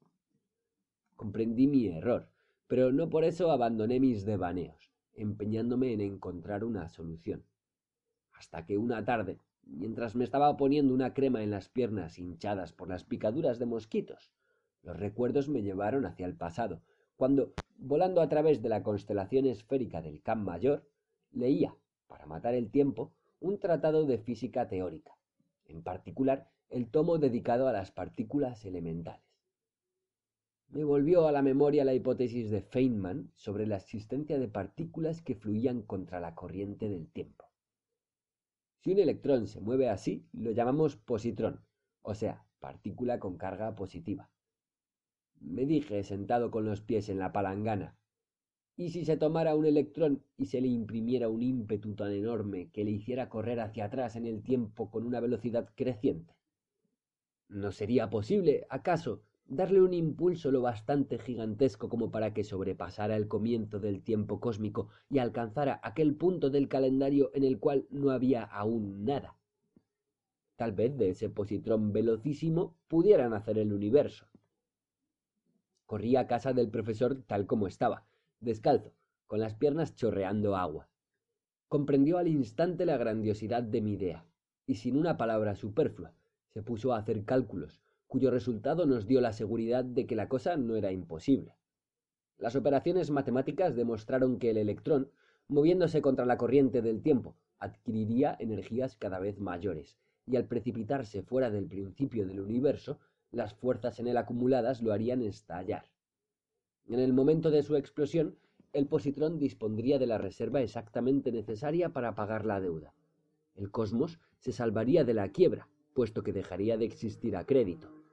Comprendí 1.17 1.67
mi 1.67 1.87
error, 1.87 2.29
pero 2.67 2.93
no 2.93 3.09
por 3.09 3.25
eso 3.25 3.51
abandoné 3.51 4.01
mis 4.01 4.25
devaneos, 4.25 4.93
empeñándome 5.15 5.93
en 5.93 6.01
encontrar 6.01 6.65
una 6.65 6.89
solución. 6.89 7.45
Hasta 8.45 8.67
que 8.67 8.77
una 8.77 9.03
tarde, 9.07 9.39
mientras 9.65 10.15
me 10.15 10.23
estaba 10.23 10.55
poniendo 10.59 10.93
una 10.93 11.15
crema 11.15 11.43
en 11.43 11.51
las 11.51 11.71
piernas 11.71 12.19
hinchadas 12.19 12.75
por 12.75 12.91
las 12.91 13.03
picaduras 13.03 13.59
de 13.59 13.65
mosquitos, 13.65 14.35
los 14.83 14.99
recuerdos 14.99 15.49
me 15.49 15.63
llevaron 15.63 16.05
hacia 16.05 16.27
el 16.27 16.37
pasado, 16.37 16.83
cuando, 17.17 17.55
volando 17.79 18.21
a 18.21 18.29
través 18.29 18.61
de 18.61 18.69
la 18.69 18.83
constelación 18.83 19.47
esférica 19.47 20.03
del 20.03 20.21
Camp 20.21 20.45
Mayor, 20.45 20.87
leía, 21.33 21.75
para 22.07 22.27
matar 22.27 22.55
el 22.55 22.71
tiempo, 22.71 23.15
un 23.41 23.59
tratado 23.59 24.05
de 24.05 24.19
física 24.19 24.69
teórica, 24.69 25.17
en 25.65 25.83
particular 25.83 26.51
el 26.69 26.91
tomo 26.91 27.17
dedicado 27.17 27.67
a 27.67 27.73
las 27.73 27.93
partículas 27.93 28.67
elementales. 28.67 29.25
Me 30.69 30.85
volvió 30.85 31.27
a 31.27 31.33
la 31.33 31.41
memoria 31.41 31.83
la 31.83 31.95
hipótesis 31.95 32.51
de 32.51 32.61
Feynman 32.61 33.33
sobre 33.37 33.67
la 33.67 33.79
existencia 33.79 34.39
de 34.39 34.49
partículas 34.49 35.23
que 35.23 35.35
fluían 35.35 35.81
contra 35.81 36.21
la 36.21 36.35
corriente 36.35 36.91
del 36.91 37.09
tiempo. 37.09 37.47
Si 38.85 38.93
un 38.93 39.01
electrón 39.01 39.49
se 39.49 39.61
mueve 39.61 39.89
así, 39.89 40.29
lo 40.33 40.53
llamamos 40.53 40.97
positrón, 40.97 41.65
o 42.03 42.15
sea, 42.15 42.47
partícula 42.61 43.19
con 43.19 43.37
carga 43.37 43.75
positiva 43.75 44.31
me 45.45 45.67
dije 45.67 46.03
sentado 46.05 46.51
con 46.51 46.65
los 46.65 46.81
pies 46.81 47.09
en 47.09 47.19
la 47.19 47.33
palangana. 47.33 47.97
¿Y 48.77 48.91
si 48.91 49.05
se 49.05 49.17
tomara 49.17 49.55
un 49.55 49.67
electrón 49.67 50.25
y 50.37 50.47
se 50.47 50.61
le 50.61 50.69
imprimiera 50.69 51.29
un 51.29 51.43
ímpetu 51.43 51.95
tan 51.95 52.13
enorme 52.13 52.71
que 52.73 52.85
le 52.85 52.91
hiciera 52.91 53.29
correr 53.29 53.61
hacia 53.61 53.85
atrás 53.85 54.17
en 54.17 54.27
el 54.27 54.43
tiempo 54.43 54.91
con 54.91 55.05
una 55.05 55.21
velocidad 55.21 55.71
creciente? 55.77 56.35
¿No 57.49 57.71
sería 57.71 58.11
posible, 58.11 58.67
acaso, 58.69 59.23
darle 59.47 59.83
un 59.83 59.93
impulso 59.93 60.51
lo 60.51 60.63
bastante 60.63 61.19
gigantesco 61.19 61.89
como 61.89 62.11
para 62.11 62.33
que 62.33 62.45
sobrepasara 62.45 63.17
el 63.17 63.29
comienzo 63.29 63.79
del 63.79 64.03
tiempo 64.03 64.41
cósmico 64.41 64.89
y 65.11 65.19
alcanzara 65.19 65.81
aquel 65.83 66.15
punto 66.15 66.51
del 66.51 66.69
calendario 66.69 67.31
en 67.35 67.45
el 67.45 67.59
cual 67.59 67.87
no 67.91 68.11
había 68.11 68.43
aún 68.43 69.05
nada? 69.05 69.37
Tal 70.57 70.73
vez 70.73 70.97
de 70.97 71.11
ese 71.11 71.29
positrón 71.29 71.93
velocísimo 71.93 72.75
pudiera 72.89 73.29
nacer 73.29 73.59
el 73.59 73.73
universo. 73.73 74.27
Corrí 75.87 76.17
a 76.17 76.27
casa 76.27 76.53
del 76.53 76.71
profesor 76.71 77.23
tal 77.27 77.47
como 77.47 77.67
estaba, 77.67 78.07
descalzo, 78.41 78.93
con 79.27 79.41
las 79.41 79.55
piernas 79.55 79.95
chorreando 79.95 80.57
agua. 80.57 80.89
Comprendió 81.69 82.19
al 82.19 82.29
instante 82.29 82.87
la 82.87 82.97
grandiosidad 82.97 83.63
de 83.63 83.81
mi 83.81 83.93
idea, 83.93 84.25
y 84.67 84.77
sin 84.77 84.97
una 84.97 85.17
palabra 85.17 85.57
superflua, 85.57 86.13
se 86.53 86.63
puso 86.63 86.95
a 86.95 86.99
hacer 86.99 87.25
cálculos, 87.25 87.84
cuyo 88.15 88.31
resultado 88.31 88.87
nos 88.87 89.09
dio 89.09 89.21
la 89.21 89.33
seguridad 89.33 89.85
de 89.85 90.07
que 90.07 90.15
la 90.15 90.29
cosa 90.29 90.57
no 90.57 90.77
era 90.77 90.93
imposible. 90.93 91.57
Las 92.39 92.55
operaciones 92.55 93.11
matemáticas 93.11 93.75
demostraron 93.75 94.39
que 94.39 94.51
el 94.51 94.57
electrón, 94.57 95.11
moviéndose 95.49 96.01
contra 96.01 96.25
la 96.25 96.37
corriente 96.37 96.81
del 96.81 97.03
tiempo, 97.03 97.35
adquiriría 97.59 98.37
energías 98.39 98.95
cada 98.95 99.19
vez 99.19 99.41
mayores, 99.41 99.99
y 100.27 100.37
al 100.37 100.45
precipitarse 100.45 101.25
fuera 101.25 101.51
del 101.51 101.67
principio 101.67 102.25
del 102.25 102.39
universo, 102.39 103.01
las 103.33 103.53
fuerzas 103.53 103.99
en 103.99 104.07
él 104.07 104.17
acumuladas 104.17 104.81
lo 104.81 104.93
harían 104.93 105.21
estallar. 105.21 105.87
En 106.87 107.01
el 107.01 107.13
momento 107.13 107.51
de 107.51 107.65
su 107.65 107.75
explosión, 107.75 108.39
el 108.73 108.87
positrón 108.87 109.41
dispondría 109.41 109.99
de 109.99 110.07
la 110.07 110.19
reserva 110.19 110.63
exactamente 110.63 111.33
necesaria 111.33 111.89
para 111.89 112.15
pagar 112.15 112.47
la 112.47 112.61
deuda. 112.61 112.95
El 113.57 113.73
cosmos 113.73 114.21
se 114.39 114.53
salvaría 114.53 115.03
de 115.03 115.15
la 115.15 115.31
quiebra, 115.31 115.67
puesto 115.95 116.23
que 116.23 116.33
dejaría 116.33 116.77
de 116.77 116.85
existir 116.85 117.35
a 117.35 117.45
crédito. 117.45 118.04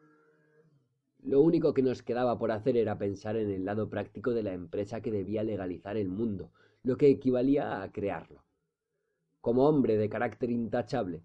Lo 1.23 1.41
único 1.41 1.73
que 1.73 1.83
nos 1.83 2.01
quedaba 2.01 2.39
por 2.39 2.51
hacer 2.51 2.77
era 2.77 2.97
pensar 2.97 3.35
en 3.35 3.51
el 3.51 3.63
lado 3.63 3.89
práctico 3.89 4.31
de 4.31 4.41
la 4.41 4.53
empresa 4.53 5.01
que 5.01 5.11
debía 5.11 5.43
legalizar 5.43 5.95
el 5.95 6.09
mundo, 6.09 6.51
lo 6.83 6.97
que 6.97 7.09
equivalía 7.09 7.83
a 7.83 7.91
crearlo. 7.91 8.43
Como 9.39 9.67
hombre 9.67 9.97
de 9.97 10.09
carácter 10.09 10.49
intachable, 10.49 11.21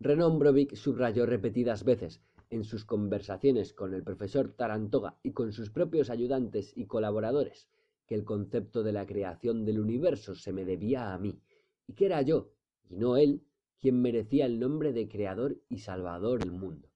Renon 0.00 0.38
Brovik 0.38 0.74
subrayó 0.74 1.24
repetidas 1.24 1.82
veces 1.82 2.20
en 2.50 2.62
sus 2.64 2.84
conversaciones 2.84 3.72
con 3.72 3.94
el 3.94 4.02
profesor 4.02 4.52
Tarantoga 4.52 5.16
y 5.22 5.32
con 5.32 5.52
sus 5.52 5.70
propios 5.70 6.10
ayudantes 6.10 6.76
y 6.76 6.86
colaboradores 6.86 7.68
que 8.06 8.14
el 8.14 8.24
concepto 8.24 8.82
de 8.82 8.92
la 8.92 9.06
creación 9.06 9.64
del 9.64 9.80
universo 9.80 10.34
se 10.34 10.52
me 10.52 10.66
debía 10.66 11.14
a 11.14 11.18
mí, 11.18 11.40
y 11.86 11.94
que 11.94 12.04
era 12.06 12.20
yo, 12.20 12.50
y 12.90 12.96
no 12.96 13.16
él, 13.16 13.42
quien 13.80 14.02
merecía 14.02 14.44
el 14.44 14.60
nombre 14.60 14.92
de 14.92 15.08
creador 15.08 15.56
y 15.70 15.78
salvador 15.78 16.40
del 16.40 16.52
mundo. 16.52 16.88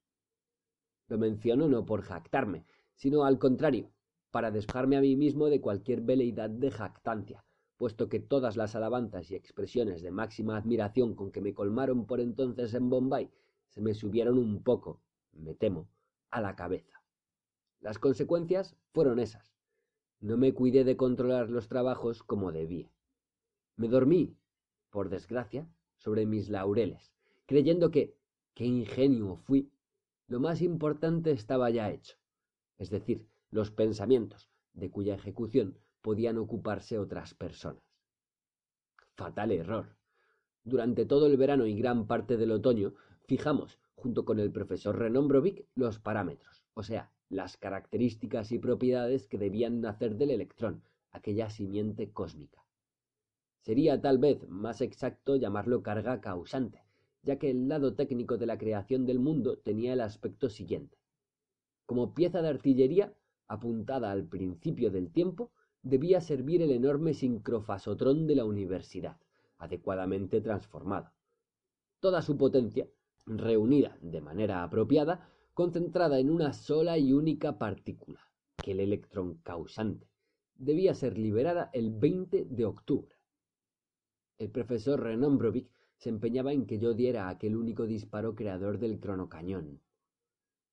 Lo 1.09 1.18
menciono 1.18 1.68
no 1.68 1.85
por 1.85 2.03
jactarme, 2.03 2.64
sino 2.94 3.25
al 3.25 3.38
contrario, 3.38 3.90
para 4.31 4.51
despojarme 4.51 4.97
a 4.97 5.01
mí 5.01 5.16
mismo 5.16 5.47
de 5.47 5.61
cualquier 5.61 6.03
veleidad 6.03 6.51
de 6.51 6.71
jactancia, 6.71 7.44
puesto 7.77 8.09
que 8.09 8.21
todas 8.21 8.57
las 8.57 8.77
alabanzas 8.77 9.31
y 9.31 9.35
expresiones 9.35 10.03
de 10.03 10.11
máxima 10.11 10.57
admiración 10.57 11.14
con 11.14 11.31
que 11.33 11.40
me 11.40 11.55
colmaron 11.55 12.07
por 12.07 12.21
entonces 12.21 12.75
en 12.75 12.90
Bombay 12.90 13.31
se 13.68 13.81
me 13.81 13.94
subieron 13.94 14.38
un 14.38 14.62
poco 14.62 15.01
me 15.38 15.55
temo, 15.55 15.88
a 16.31 16.40
la 16.40 16.57
cabeza. 16.57 17.03
Las 17.81 17.99
consecuencias 17.99 18.77
fueron 18.92 19.18
esas. 19.18 19.55
No 20.21 20.37
me 20.37 20.53
cuidé 20.53 20.85
de 20.85 20.97
controlar 20.97 21.49
los 21.49 21.68
trabajos 21.68 22.23
como 22.23 22.51
debía. 22.51 22.90
Me 23.77 23.88
dormí, 23.88 24.37
por 24.90 25.09
desgracia, 25.09 25.68
sobre 25.97 26.27
mis 26.27 26.49
laureles, 26.49 27.12
creyendo 27.47 27.90
que, 27.90 28.16
qué 28.55 28.64
ingenuo 28.64 29.37
fui, 29.37 29.71
lo 30.29 30.41
más 30.41 30.61
importante 30.61 31.31
estaba 31.31 31.71
ya 31.71 31.91
hecho, 31.91 32.17
es 32.77 32.91
decir, 32.91 33.27
los 33.51 33.71
pensamientos, 33.71 34.51
de 34.75 34.91
cuya 34.91 35.14
ejecución 35.14 35.79
podían 36.03 36.37
ocuparse 36.37 36.99
otras 36.99 37.33
personas. 37.33 37.83
Fatal 39.14 39.51
error. 39.53 39.97
Durante 40.64 41.07
todo 41.07 41.27
el 41.27 41.38
verano 41.38 41.67
y 41.67 41.75
gran 41.75 42.07
parte 42.07 42.37
del 42.37 42.53
otoño 42.53 42.93
fijamos 43.25 43.79
junto 43.95 44.27
con 44.27 44.38
el 44.38 44.53
profesor 44.53 44.99
Renombrovic, 44.99 45.67
los 45.75 45.99
parámetros, 45.99 46.62
o 46.75 46.83
sea, 46.83 47.11
las 47.31 47.57
características 47.57 48.53
y 48.53 48.59
propiedades 48.59 49.27
que 49.27 49.38
debían 49.38 49.81
nacer 49.81 50.17
del 50.17 50.31
electrón, 50.31 50.83
aquella 51.11 51.49
simiente 51.49 52.12
cósmica. 52.12 52.64
Sería 53.62 54.01
tal 54.01 54.19
vez 54.19 54.47
más 54.49 54.83
exacto 54.83 55.37
llamarlo 55.37 55.83
carga 55.83 56.21
causante, 56.21 56.83
ya 57.22 57.38
que 57.38 57.50
el 57.50 57.68
lado 57.68 57.94
técnico 57.94 58.37
de 58.37 58.46
la 58.46 58.59
creación 58.59 59.07
del 59.07 59.18
mundo 59.18 59.59
tenía 59.59 59.92
el 59.92 60.00
aspecto 60.00 60.48
siguiente. 60.48 60.98
Como 61.87 62.14
pieza 62.14 62.42
de 62.42 62.48
artillería, 62.48 63.14
apuntada 63.46 64.11
al 64.11 64.26
principio 64.26 64.90
del 64.90 65.11
tiempo, 65.11 65.50
debía 65.83 66.20
servir 66.20 66.62
el 66.62 66.70
enorme 66.70 67.14
sincrofasotrón 67.14 68.26
de 68.26 68.37
la 68.37 68.44
universidad, 68.44 69.18
adecuadamente 69.59 70.40
transformado. 70.40 71.11
Toda 72.00 72.22
su 72.22 72.37
potencia 72.37 72.88
reunida 73.26 73.96
de 74.00 74.20
manera 74.20 74.62
apropiada, 74.62 75.28
concentrada 75.54 76.18
en 76.18 76.31
una 76.31 76.52
sola 76.52 76.98
y 76.98 77.12
única 77.12 77.59
partícula, 77.59 78.20
que 78.62 78.72
el 78.72 78.81
electrón 78.81 79.40
causante, 79.42 80.09
debía 80.54 80.94
ser 80.94 81.18
liberada 81.18 81.70
el 81.72 81.90
20 81.90 82.44
de 82.44 82.64
octubre. 82.64 83.16
El 84.38 84.50
profesor 84.50 85.00
Renombrovic 85.00 85.70
se 85.99 86.09
empeñaba 86.09 86.53
en 86.53 86.67
que 86.67 86.79
yo 86.79 86.95
diera 86.95 87.29
aquel 87.29 87.57
único 87.57 87.87
disparo 87.87 88.35
creador 88.35 88.79
del 88.79 89.01
cronocañón. 89.01 89.81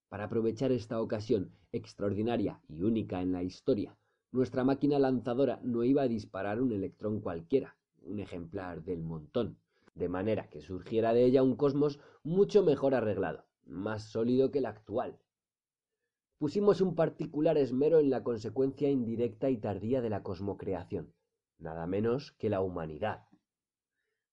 Para 0.08 0.26
aprovechar 0.26 0.72
esta 0.72 1.02
ocasión 1.02 1.52
extraordinaria 1.72 2.62
y 2.70 2.84
única 2.84 3.22
en 3.22 3.32
la 3.32 3.42
historia, 3.44 3.98
nuestra 4.32 4.64
máquina 4.64 5.00
lanzadora 5.00 5.60
no 5.64 5.84
iba 5.84 6.04
a 6.04 6.08
disparar 6.08 6.62
un 6.62 6.72
electrón 6.72 7.22
cualquiera, 7.22 7.76
un 8.04 8.20
ejemplar 8.20 8.84
del 8.84 9.02
montón, 9.02 9.58
de 9.96 10.10
manera 10.10 10.50
que 10.50 10.62
surgiera 10.62 11.14
de 11.14 11.26
ella 11.26 11.42
un 11.42 11.56
cosmos 11.56 12.00
mucho 12.24 12.64
mejor 12.64 12.94
arreglado, 12.94 13.46
más 13.66 14.04
sólido 14.04 14.52
que 14.52 14.60
el 14.60 14.68
actual. 14.68 15.18
Pusimos 16.38 16.82
un 16.82 16.96
particular 16.96 17.58
esmero 17.58 18.00
en 18.00 18.10
la 18.10 18.24
consecuencia 18.24 18.90
indirecta 18.92 19.50
y 19.50 19.58
tardía 19.58 20.02
de 20.02 20.10
la 20.10 20.22
cosmocreación, 20.22 21.14
nada 21.58 21.88
menos 21.88 22.34
que 22.34 22.50
la 22.50 22.62
humanidad. 22.62 23.26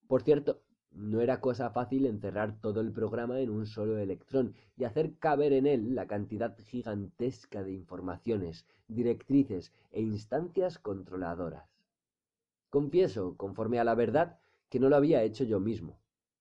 Por 0.08 0.22
cierto, 0.22 0.62
no 0.94 1.20
era 1.20 1.40
cosa 1.40 1.70
fácil 1.70 2.06
encerrar 2.06 2.60
todo 2.60 2.80
el 2.80 2.92
programa 2.92 3.40
en 3.40 3.50
un 3.50 3.66
solo 3.66 3.98
electrón 3.98 4.54
y 4.76 4.84
hacer 4.84 5.18
caber 5.18 5.52
en 5.52 5.66
él 5.66 5.94
la 5.94 6.06
cantidad 6.06 6.56
gigantesca 6.58 7.62
de 7.62 7.72
informaciones, 7.72 8.66
directrices 8.88 9.72
e 9.90 10.02
instancias 10.02 10.78
controladoras. 10.78 11.68
Confieso, 12.68 13.36
conforme 13.36 13.78
a 13.78 13.84
la 13.84 13.94
verdad, 13.94 14.38
que 14.68 14.80
no 14.80 14.88
lo 14.88 14.96
había 14.96 15.22
hecho 15.22 15.44
yo 15.44 15.60
mismo. 15.60 15.98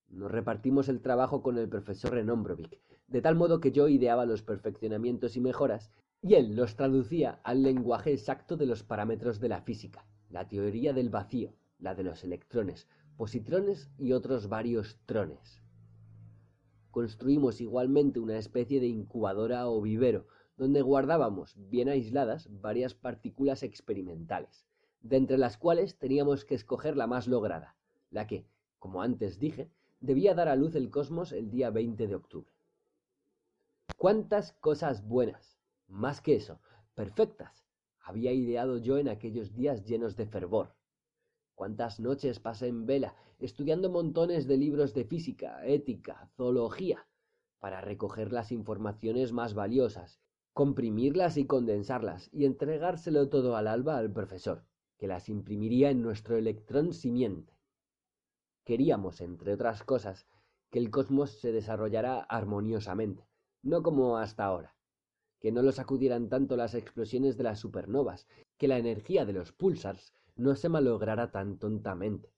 Nos 0.08 0.30
repartimos 0.30 0.88
el 0.88 1.00
trabajo 1.00 1.42
con 1.42 1.58
el 1.58 1.68
profesor 1.68 2.12
Renombrovic, 2.12 2.78
de 3.06 3.22
tal 3.22 3.34
modo 3.34 3.60
que 3.60 3.72
yo 3.72 3.88
ideaba 3.88 4.26
los 4.26 4.42
perfeccionamientos 4.42 5.36
y 5.36 5.40
mejoras, 5.40 5.90
y 6.20 6.34
él 6.34 6.54
los 6.54 6.76
traducía 6.76 7.40
al 7.42 7.62
lenguaje 7.62 8.12
exacto 8.12 8.56
de 8.56 8.66
los 8.66 8.82
parámetros 8.82 9.40
de 9.40 9.48
la 9.48 9.62
física, 9.62 10.06
la 10.30 10.46
teoría 10.46 10.92
del 10.92 11.10
vacío, 11.10 11.54
la 11.78 11.94
de 11.94 12.04
los 12.04 12.22
electrones, 12.24 12.86
positrones 13.16 13.90
y 13.98 14.12
otros 14.12 14.48
varios 14.48 14.98
trones. 15.06 15.62
Construimos 16.90 17.60
igualmente 17.60 18.20
una 18.20 18.36
especie 18.36 18.80
de 18.80 18.86
incubadora 18.86 19.68
o 19.68 19.80
vivero, 19.80 20.26
donde 20.56 20.82
guardábamos, 20.82 21.54
bien 21.56 21.88
aisladas, 21.88 22.48
varias 22.60 22.94
partículas 22.94 23.62
experimentales, 23.62 24.66
de 25.00 25.16
entre 25.16 25.38
las 25.38 25.56
cuales 25.56 25.98
teníamos 25.98 26.44
que 26.44 26.54
escoger 26.54 26.96
la 26.96 27.06
más 27.06 27.26
lograda, 27.26 27.76
la 28.10 28.26
que, 28.26 28.46
como 28.78 29.02
antes 29.02 29.38
dije, 29.38 29.70
debía 30.00 30.34
dar 30.34 30.48
a 30.48 30.56
luz 30.56 30.74
el 30.74 30.90
cosmos 30.90 31.32
el 31.32 31.50
día 31.50 31.70
20 31.70 32.06
de 32.06 32.14
octubre. 32.14 32.52
¿Cuántas 33.96 34.52
cosas 34.54 35.06
buenas, 35.06 35.56
más 35.86 36.20
que 36.20 36.36
eso, 36.36 36.60
perfectas, 36.94 37.64
había 38.00 38.32
ideado 38.32 38.78
yo 38.78 38.98
en 38.98 39.08
aquellos 39.08 39.54
días 39.54 39.84
llenos 39.84 40.16
de 40.16 40.26
fervor? 40.26 40.74
Cuántas 41.62 42.00
noches 42.00 42.40
pasé 42.40 42.66
en 42.66 42.86
vela 42.86 43.14
estudiando 43.38 43.88
montones 43.88 44.48
de 44.48 44.56
libros 44.56 44.94
de 44.94 45.04
física, 45.04 45.64
ética, 45.64 46.28
zoología, 46.36 47.06
para 47.60 47.80
recoger 47.80 48.32
las 48.32 48.50
informaciones 48.50 49.32
más 49.32 49.54
valiosas, 49.54 50.18
comprimirlas 50.52 51.36
y 51.36 51.46
condensarlas, 51.46 52.28
y 52.32 52.46
entregárselo 52.46 53.28
todo 53.28 53.54
al 53.54 53.68
alba 53.68 53.96
al 53.96 54.12
profesor, 54.12 54.64
que 54.98 55.06
las 55.06 55.28
imprimiría 55.28 55.90
en 55.90 56.02
nuestro 56.02 56.36
electrón 56.36 56.92
simiente. 56.92 57.56
Queríamos, 58.64 59.20
entre 59.20 59.54
otras 59.54 59.84
cosas, 59.84 60.26
que 60.68 60.80
el 60.80 60.90
cosmos 60.90 61.30
se 61.30 61.52
desarrollara 61.52 62.22
armoniosamente, 62.22 63.28
no 63.62 63.84
como 63.84 64.18
hasta 64.18 64.44
ahora, 64.44 64.74
que 65.38 65.52
no 65.52 65.62
lo 65.62 65.70
sacudieran 65.70 66.28
tanto 66.28 66.56
las 66.56 66.74
explosiones 66.74 67.36
de 67.36 67.44
las 67.44 67.60
supernovas, 67.60 68.26
que 68.58 68.66
la 68.66 68.78
energía 68.78 69.24
de 69.24 69.34
los 69.34 69.52
pulsars 69.52 70.12
no 70.36 70.56
se 70.56 70.68
malograra 70.68 71.30
tan 71.30 71.58
tontamente, 71.58 72.32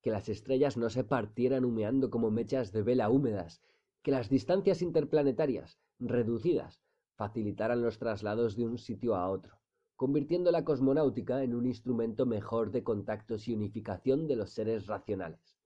que 0.00 0.10
las 0.10 0.28
estrellas 0.28 0.76
no 0.76 0.88
se 0.88 1.04
partieran 1.04 1.64
humeando 1.64 2.10
como 2.10 2.30
mechas 2.30 2.72
de 2.72 2.82
vela 2.82 3.10
húmedas, 3.10 3.60
que 4.02 4.10
las 4.10 4.30
distancias 4.30 4.80
interplanetarias, 4.80 5.78
reducidas, 5.98 6.80
facilitaran 7.16 7.82
los 7.82 7.98
traslados 7.98 8.56
de 8.56 8.64
un 8.64 8.78
sitio 8.78 9.14
a 9.14 9.28
otro, 9.28 9.60
convirtiendo 9.96 10.50
la 10.50 10.64
cosmonáutica 10.64 11.42
en 11.42 11.54
un 11.54 11.66
instrumento 11.66 12.24
mejor 12.24 12.70
de 12.70 12.82
contactos 12.82 13.46
y 13.46 13.54
unificación 13.54 14.26
de 14.26 14.36
los 14.36 14.52
seres 14.52 14.86
racionales. 14.86 15.58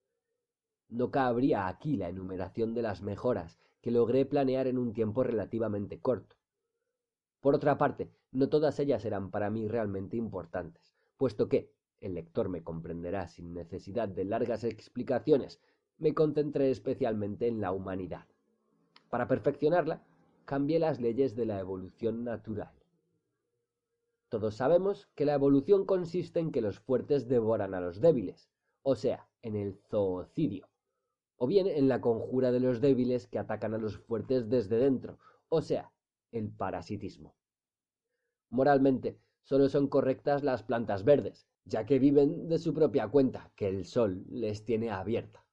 No 0.89 1.13
cabría 1.13 1.69
aquí 1.69 1.97
la 1.97 2.09
enumeración 2.09 2.75
de 2.75 2.83
las 2.83 3.03
mejoras 3.03 3.61
que 3.81 3.93
logré 3.93 4.27
planear 4.27 4.67
en 4.67 4.79
un 4.79 4.93
tiempo 4.93 5.23
relativamente 5.23 6.01
corto. 6.01 6.35
Por 7.41 7.55
otra 7.55 7.79
parte, 7.79 8.11
no 8.33 8.49
todas 8.49 8.81
ellas 8.81 9.05
eran 9.05 9.31
para 9.31 9.51
mí 9.51 9.69
realmente 9.69 10.17
importantes 10.17 10.94
puesto 11.25 11.49
que, 11.49 11.73
el 12.01 12.13
lector 12.13 12.51
me 12.51 12.63
comprenderá 12.63 13.29
sin 13.29 13.55
necesidad 13.55 14.11
de 14.11 14.27
largas 14.27 14.63
explicaciones, 14.63 15.59
me 15.97 16.13
concentré 16.13 16.71
especialmente 16.71 17.49
en 17.49 17.63
la 17.63 17.73
humanidad. 17.73 18.27
Para 19.09 19.27
perfeccionarla, 19.27 20.05
cambié 20.45 20.79
las 20.79 21.01
leyes 21.01 21.35
de 21.35 21.47
la 21.47 21.59
evolución 21.59 22.25
natural. 22.25 22.75
Todos 24.29 24.57
sabemos 24.57 25.09
que 25.15 25.25
la 25.25 25.33
evolución 25.33 25.87
consiste 25.87 26.41
en 26.41 26.53
que 26.53 26.61
los 26.61 26.79
fuertes 26.79 27.27
devoran 27.27 27.73
a 27.73 27.81
los 27.81 28.03
débiles, 28.03 28.51
o 28.83 28.95
sea, 28.95 29.27
en 29.41 29.57
el 29.57 29.79
zoocidio, 29.89 30.69
o 31.39 31.47
bien 31.47 31.67
en 31.69 31.89
la 31.89 32.03
conjura 32.03 32.53
de 32.53 32.61
los 32.61 32.83
débiles 32.83 33.27
que 33.29 33.39
atacan 33.39 33.73
a 33.73 33.79
los 33.79 33.97
fuertes 33.97 34.51
desde 34.51 34.77
dentro, 34.77 35.19
o 35.49 35.63
sea, 35.63 35.91
el 36.33 36.51
parasitismo. 36.51 37.35
Moralmente, 38.51 39.24
solo 39.45 39.69
son 39.69 39.89
correctas 39.89 40.43
las 40.43 40.63
plantas 40.63 41.05
verdes, 41.05 41.47
ya 41.65 41.87
que 41.87 41.99
viven 41.99 42.49
de 42.49 42.59
su 42.59 42.75
propia 42.75 43.09
cuenta, 43.09 43.53
que 43.57 43.69
el 43.69 43.85
sol 43.85 44.25
les 44.29 44.65
tiene 44.65 44.91
abierta. 44.91 45.45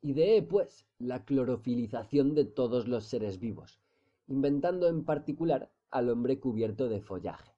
Ideé, 0.00 0.42
pues, 0.42 0.86
la 0.98 1.24
clorofilización 1.24 2.34
de 2.34 2.44
todos 2.44 2.86
los 2.86 3.04
seres 3.04 3.40
vivos, 3.40 3.80
inventando 4.26 4.88
en 4.88 5.04
particular 5.04 5.72
al 5.90 6.10
hombre 6.10 6.38
cubierto 6.38 6.88
de 6.88 7.00
follaje. 7.00 7.52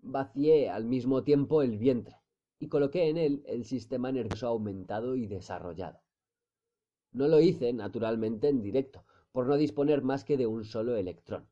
Vacié 0.00 0.68
al 0.70 0.84
mismo 0.84 1.22
tiempo 1.22 1.62
el 1.62 1.78
vientre 1.78 2.16
y 2.58 2.68
coloqué 2.68 3.08
en 3.08 3.18
él 3.18 3.42
el 3.46 3.64
sistema 3.64 4.10
nervioso 4.10 4.48
aumentado 4.48 5.14
y 5.14 5.26
desarrollado. 5.26 6.00
No 7.12 7.28
lo 7.28 7.40
hice, 7.40 7.72
naturalmente, 7.72 8.48
en 8.48 8.62
directo, 8.62 9.04
por 9.30 9.46
no 9.46 9.56
disponer 9.56 10.02
más 10.02 10.24
que 10.24 10.36
de 10.36 10.46
un 10.46 10.64
solo 10.64 10.96
electrón. 10.96 11.46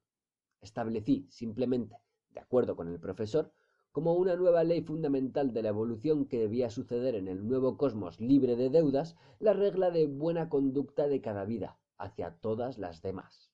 Establecí, 0.61 1.27
simplemente, 1.29 1.97
de 2.33 2.41
acuerdo 2.41 2.77
con 2.77 2.89
el 2.89 2.99
profesor, 2.99 3.53
como 3.93 4.15
una 4.15 4.37
nueva 4.37 4.63
ley 4.63 4.83
fundamental 4.83 5.53
de 5.53 5.63
la 5.63 5.71
evolución 5.71 6.27
que 6.27 6.39
debía 6.39 6.71
suceder 6.71 7.17
en 7.17 7.27
el 7.27 7.47
nuevo 7.47 7.77
cosmos 7.77 8.21
libre 8.21 8.55
de 8.57 8.71
deudas, 8.71 9.17
la 9.41 9.53
regla 9.53 9.91
de 9.91 10.07
buena 10.07 10.49
conducta 10.49 11.09
de 11.09 11.21
cada 11.21 11.45
vida 11.45 11.79
hacia 11.99 12.37
todas 12.37 12.79
las 12.79 13.03
demás. 13.03 13.51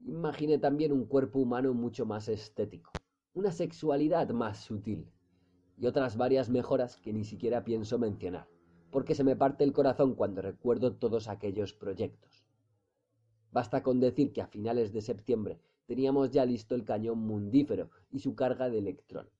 Imaginé 0.00 0.58
también 0.58 0.92
un 0.92 1.06
cuerpo 1.06 1.40
humano 1.40 1.74
mucho 1.74 2.06
más 2.06 2.28
estético, 2.28 2.92
una 3.34 3.52
sexualidad 3.52 4.30
más 4.30 4.58
sutil, 4.58 5.10
y 5.76 5.86
otras 5.86 6.16
varias 6.16 6.48
mejoras 6.48 6.96
que 6.96 7.12
ni 7.12 7.24
siquiera 7.24 7.64
pienso 7.64 7.98
mencionar, 7.98 8.48
porque 8.90 9.14
se 9.14 9.24
me 9.24 9.36
parte 9.36 9.64
el 9.64 9.72
corazón 9.72 10.14
cuando 10.14 10.40
recuerdo 10.40 10.96
todos 10.96 11.28
aquellos 11.28 11.74
proyectos. 11.74 12.44
Basta 13.52 13.82
con 13.82 14.00
decir 14.00 14.32
que 14.32 14.42
a 14.42 14.46
finales 14.46 14.92
de 14.92 15.02
septiembre 15.02 15.60
teníamos 15.88 16.30
ya 16.30 16.44
listo 16.44 16.74
el 16.74 16.84
cañón 16.84 17.18
mundífero 17.20 17.90
y 18.10 18.18
su 18.18 18.34
carga 18.34 18.68
de 18.68 18.78
electrón. 18.78 19.30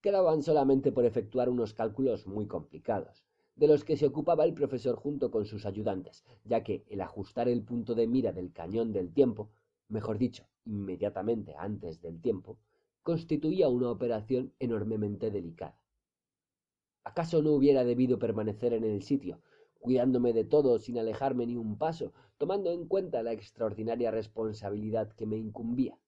Quedaban 0.00 0.42
solamente 0.42 0.90
por 0.90 1.04
efectuar 1.04 1.50
unos 1.50 1.74
cálculos 1.74 2.26
muy 2.26 2.46
complicados, 2.46 3.26
de 3.54 3.68
los 3.68 3.84
que 3.84 3.98
se 3.98 4.06
ocupaba 4.06 4.46
el 4.46 4.54
profesor 4.54 4.96
junto 4.96 5.30
con 5.30 5.44
sus 5.44 5.66
ayudantes, 5.66 6.24
ya 6.44 6.62
que 6.64 6.86
el 6.88 7.02
ajustar 7.02 7.46
el 7.46 7.62
punto 7.62 7.94
de 7.94 8.06
mira 8.06 8.32
del 8.32 8.54
cañón 8.54 8.90
del 8.90 9.12
tiempo, 9.12 9.50
mejor 9.88 10.16
dicho, 10.16 10.46
inmediatamente 10.64 11.54
antes 11.58 12.00
del 12.00 12.22
tiempo, 12.22 12.58
constituía 13.02 13.68
una 13.68 13.90
operación 13.90 14.54
enormemente 14.58 15.30
delicada. 15.30 15.78
¿Acaso 17.04 17.42
no 17.42 17.52
hubiera 17.52 17.84
debido 17.84 18.18
permanecer 18.18 18.72
en 18.72 18.84
el 18.84 19.02
sitio, 19.02 19.42
cuidándome 19.78 20.32
de 20.32 20.44
todo 20.44 20.78
sin 20.78 20.98
alejarme 20.98 21.46
ni 21.46 21.56
un 21.56 21.78
paso, 21.78 22.12
tomando 22.36 22.70
en 22.70 22.86
cuenta 22.86 23.22
la 23.22 23.32
extraordinaria 23.32 24.10
responsabilidad 24.10 25.12
que 25.12 25.26
me 25.26 25.36
incumbía. 25.36 25.98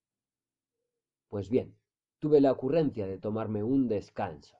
Pues 1.29 1.49
bien, 1.49 1.77
tuve 2.19 2.41
la 2.41 2.53
ocurrencia 2.53 3.07
de 3.07 3.19
tomarme 3.19 3.63
un 3.63 3.89
descanso, 3.89 4.57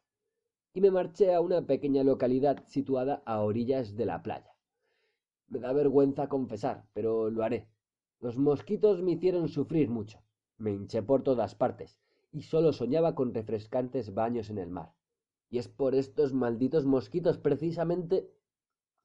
y 0.73 0.81
me 0.81 0.91
marché 0.91 1.35
a 1.35 1.41
una 1.41 1.67
pequeña 1.67 2.05
localidad 2.05 2.65
situada 2.67 3.23
a 3.27 3.41
orillas 3.41 3.97
de 3.97 4.07
la 4.07 4.23
playa. 4.23 4.55
Me 5.49 5.59
da 5.59 5.73
vergüenza 5.73 6.29
confesar, 6.29 6.87
pero 6.93 7.29
lo 7.29 7.43
haré. 7.43 7.69
Los 8.21 8.37
mosquitos 8.37 9.03
me 9.03 9.13
hicieron 9.13 9.49
sufrir 9.49 9.91
mucho. 9.91 10.23
Me 10.59 10.71
hinché 10.71 11.03
por 11.03 11.23
todas 11.23 11.55
partes, 11.55 11.99
y 12.33 12.43
sólo 12.43 12.73
soñaba 12.73 13.15
con 13.15 13.35
refrescantes 13.35 14.15
baños 14.15 14.51
en 14.51 14.59
el 14.59 14.71
mar. 14.71 14.95
Y 15.49 15.59
es 15.59 15.69
por 15.69 15.95
estos 15.95 16.33
malditos 16.33 16.87
mosquitos 16.87 17.39
precisamente 17.39 18.31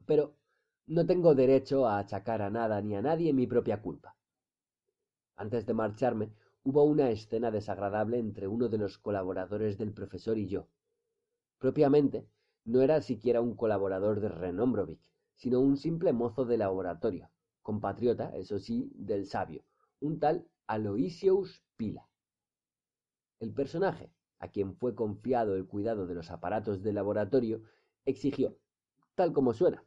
pero 0.06 0.36
no 0.88 1.06
tengo 1.06 1.36
derecho 1.36 1.88
a 1.88 2.00
achacar 2.00 2.42
a 2.42 2.50
nada 2.50 2.82
ni 2.82 2.96
a 2.96 3.02
nadie 3.02 3.34
mi 3.34 3.48
propia 3.48 3.82
culpa. 3.82 4.16
Antes 5.38 5.66
de 5.66 5.74
marcharme, 5.74 6.34
hubo 6.64 6.84
una 6.84 7.10
escena 7.10 7.50
desagradable 7.50 8.20
entre 8.20 8.48
uno 8.48 8.68
de 8.68 8.78
los 8.78 8.98
colaboradores 8.98 9.78
del 9.78 9.94
profesor 9.94 10.38
y 10.38 10.48
yo. 10.48 10.68
Propiamente, 11.60 12.28
No 12.66 12.82
era 12.82 13.02
siquiera 13.02 13.42
un 13.42 13.56
colaborador 13.56 14.20
de 14.22 14.30
Renombrovic, 14.30 15.02
sino 15.36 15.60
un 15.60 15.78
simple 15.78 16.14
mozo 16.14 16.46
de 16.46 16.58
laboratorio, 16.58 17.30
compatriota, 17.62 18.36
eso 18.36 18.60
sí, 18.60 18.92
del 18.96 19.26
sabio, 19.28 19.64
un 20.00 20.20
tal 20.20 20.48
Aloysius 20.68 21.64
Pila. 21.78 22.08
El 23.40 23.54
personaje, 23.54 24.12
a 24.40 24.50
quien 24.50 24.76
fue 24.76 24.94
confiado 24.94 25.56
el 25.56 25.68
cuidado 25.68 26.06
de 26.06 26.16
los 26.16 26.32
aparatos 26.32 26.84
de 26.84 26.92
laboratorio, 26.92 27.62
exigió, 28.06 28.58
tal 29.16 29.34
como 29.34 29.54
suena, 29.54 29.84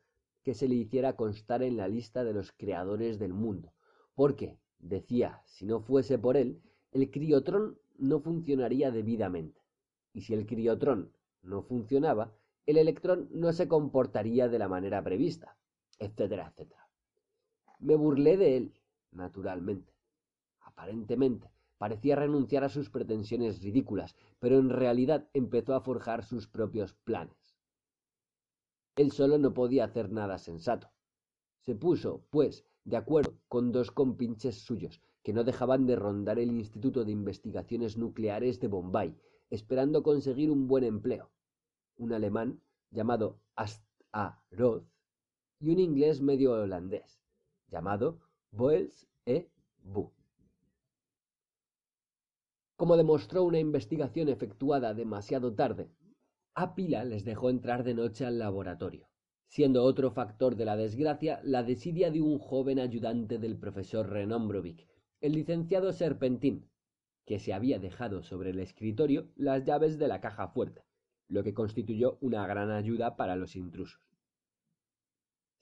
que 0.48 0.54
se 0.54 0.66
le 0.66 0.76
hiciera 0.76 1.14
constar 1.14 1.62
en 1.62 1.76
la 1.76 1.88
lista 1.88 2.24
de 2.24 2.32
los 2.32 2.52
creadores 2.52 3.18
del 3.18 3.34
mundo, 3.34 3.74
porque, 4.14 4.58
decía, 4.78 5.42
si 5.44 5.66
no 5.66 5.80
fuese 5.80 6.18
por 6.18 6.38
él, 6.38 6.62
el 6.90 7.10
criotrón 7.10 7.78
no 7.98 8.20
funcionaría 8.20 8.90
debidamente, 8.90 9.60
y 10.14 10.22
si 10.22 10.32
el 10.32 10.46
criotrón 10.46 11.12
no 11.42 11.60
funcionaba, 11.60 12.32
el 12.64 12.78
electrón 12.78 13.28
no 13.30 13.52
se 13.52 13.68
comportaría 13.68 14.48
de 14.48 14.58
la 14.58 14.70
manera 14.70 15.04
prevista, 15.04 15.58
etcétera, 15.98 16.50
etcétera. 16.50 16.88
Me 17.78 17.96
burlé 17.96 18.38
de 18.38 18.56
él, 18.56 18.72
naturalmente. 19.12 19.92
Aparentemente, 20.60 21.50
parecía 21.76 22.16
renunciar 22.16 22.64
a 22.64 22.70
sus 22.70 22.88
pretensiones 22.88 23.60
ridículas, 23.60 24.16
pero 24.38 24.58
en 24.58 24.70
realidad 24.70 25.28
empezó 25.34 25.74
a 25.74 25.82
forjar 25.82 26.24
sus 26.24 26.48
propios 26.48 26.94
planes. 26.94 27.37
Él 28.98 29.12
solo 29.12 29.38
no 29.38 29.54
podía 29.54 29.84
hacer 29.84 30.10
nada 30.10 30.38
sensato. 30.38 30.90
Se 31.60 31.76
puso, 31.76 32.24
pues, 32.30 32.66
de 32.82 32.96
acuerdo 32.96 33.38
con 33.46 33.70
dos 33.70 33.92
compinches 33.92 34.56
suyos, 34.62 35.00
que 35.22 35.32
no 35.32 35.44
dejaban 35.44 35.86
de 35.86 35.94
rondar 35.94 36.40
el 36.40 36.50
Instituto 36.50 37.04
de 37.04 37.12
Investigaciones 37.12 37.96
Nucleares 37.96 38.58
de 38.58 38.66
Bombay, 38.66 39.16
esperando 39.50 40.02
conseguir 40.02 40.50
un 40.50 40.66
buen 40.66 40.82
empleo. 40.82 41.30
Un 41.96 42.12
alemán 42.12 42.60
llamado 42.90 43.38
Ast 43.54 43.84
A. 44.12 44.42
Roth 44.50 44.84
y 45.60 45.70
un 45.70 45.78
inglés 45.78 46.20
medio 46.20 46.54
holandés 46.54 47.20
llamado 47.68 48.18
Boels 48.50 49.06
E. 49.26 49.48
Bu. 49.84 50.10
Como 52.74 52.96
demostró 52.96 53.44
una 53.44 53.60
investigación 53.60 54.28
efectuada 54.28 54.92
demasiado 54.92 55.54
tarde, 55.54 55.88
a 56.60 56.74
Pila 56.74 57.04
les 57.04 57.24
dejó 57.24 57.50
entrar 57.50 57.84
de 57.84 57.94
noche 57.94 58.26
al 58.26 58.40
laboratorio, 58.40 59.06
siendo 59.46 59.84
otro 59.84 60.10
factor 60.10 60.56
de 60.56 60.64
la 60.64 60.76
desgracia 60.76 61.40
la 61.44 61.62
desidia 61.62 62.10
de 62.10 62.20
un 62.20 62.40
joven 62.40 62.80
ayudante 62.80 63.38
del 63.38 63.56
profesor 63.56 64.08
Renombrovic, 64.10 64.88
el 65.20 65.34
licenciado 65.34 65.92
Serpentín, 65.92 66.68
que 67.24 67.38
se 67.38 67.52
había 67.52 67.78
dejado 67.78 68.24
sobre 68.24 68.50
el 68.50 68.58
escritorio 68.58 69.28
las 69.36 69.64
llaves 69.64 70.00
de 70.00 70.08
la 70.08 70.20
caja 70.20 70.48
fuerte, 70.48 70.82
lo 71.28 71.44
que 71.44 71.54
constituyó 71.54 72.18
una 72.20 72.44
gran 72.48 72.72
ayuda 72.72 73.14
para 73.14 73.36
los 73.36 73.54
intrusos. 73.54 74.02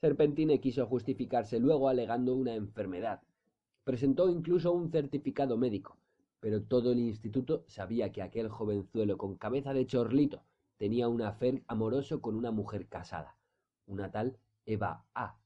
Serpentine 0.01 0.59
quiso 0.59 0.87
justificarse 0.87 1.59
luego 1.59 1.89
alegando 1.89 2.33
una 2.33 2.55
enfermedad. 2.55 3.21
Presentó 3.83 4.31
incluso 4.31 4.71
un 4.71 4.89
certificado 4.89 5.57
médico, 5.57 5.99
pero 6.39 6.63
todo 6.63 6.91
el 6.91 6.97
instituto 6.97 7.65
sabía 7.67 8.11
que 8.11 8.23
aquel 8.23 8.49
jovenzuelo 8.49 9.15
con 9.19 9.37
cabeza 9.37 9.75
de 9.75 9.85
chorlito 9.85 10.41
tenía 10.77 11.07
un 11.07 11.21
afer 11.21 11.63
amoroso 11.67 12.21
con 12.21 12.35
una 12.35 12.51
mujer 12.51 12.87
casada, 12.87 13.37
una 13.85 14.11
tal 14.11 14.37
Eva 14.65 15.05
A, 15.13 15.39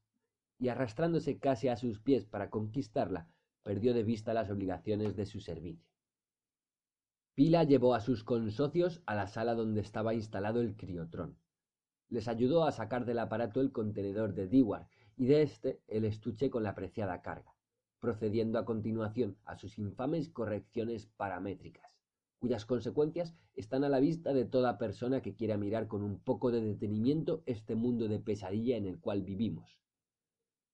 y 0.58 0.68
arrastrándose 0.68 1.38
casi 1.38 1.68
a 1.68 1.76
sus 1.76 2.00
pies 2.00 2.24
para 2.24 2.50
conquistarla, 2.50 3.28
perdió 3.62 3.94
de 3.94 4.02
vista 4.02 4.34
las 4.34 4.50
obligaciones 4.50 5.16
de 5.16 5.26
su 5.26 5.40
servicio. 5.40 5.88
Pila 7.34 7.64
llevó 7.64 7.94
a 7.94 8.00
sus 8.00 8.24
consocios 8.24 9.02
a 9.06 9.14
la 9.14 9.26
sala 9.26 9.54
donde 9.54 9.80
estaba 9.80 10.14
instalado 10.14 10.60
el 10.60 10.76
criotrón. 10.76 11.38
Les 12.08 12.28
ayudó 12.28 12.64
a 12.64 12.72
sacar 12.72 13.06
del 13.06 13.18
aparato 13.18 13.60
el 13.60 13.72
contenedor 13.72 14.34
de 14.34 14.48
Dewar 14.48 14.88
y 15.16 15.26
de 15.26 15.42
éste 15.42 15.80
el 15.88 16.04
estuche 16.04 16.50
con 16.50 16.62
la 16.62 16.74
preciada 16.74 17.22
carga 17.22 17.54
procediendo 18.02 18.58
a 18.58 18.64
continuación 18.64 19.38
a 19.44 19.56
sus 19.56 19.78
infames 19.78 20.28
correcciones 20.28 21.06
paramétricas, 21.06 21.91
cuyas 22.42 22.66
consecuencias 22.66 23.36
están 23.54 23.84
a 23.84 23.88
la 23.88 24.00
vista 24.00 24.32
de 24.32 24.44
toda 24.44 24.76
persona 24.76 25.22
que 25.22 25.36
quiera 25.36 25.56
mirar 25.56 25.86
con 25.86 26.02
un 26.02 26.18
poco 26.18 26.50
de 26.50 26.60
detenimiento 26.60 27.44
este 27.46 27.76
mundo 27.76 28.08
de 28.08 28.18
pesadilla 28.18 28.76
en 28.76 28.86
el 28.86 28.98
cual 28.98 29.22
vivimos. 29.22 29.78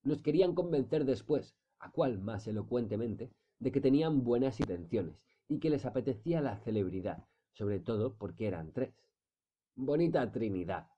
Nos 0.02 0.22
querían 0.22 0.54
convencer 0.54 1.04
después, 1.04 1.54
a 1.78 1.90
cual 1.92 2.20
más 2.20 2.46
elocuentemente, 2.46 3.30
de 3.58 3.70
que 3.70 3.82
tenían 3.82 4.24
buenas 4.24 4.58
intenciones 4.60 5.20
y 5.46 5.58
que 5.58 5.68
les 5.68 5.84
apetecía 5.84 6.40
la 6.40 6.56
celebridad, 6.56 7.26
sobre 7.52 7.80
todo 7.80 8.16
porque 8.16 8.46
eran 8.46 8.72
tres. 8.72 8.94
Bonita 9.74 10.32
Trinidad. 10.32 10.88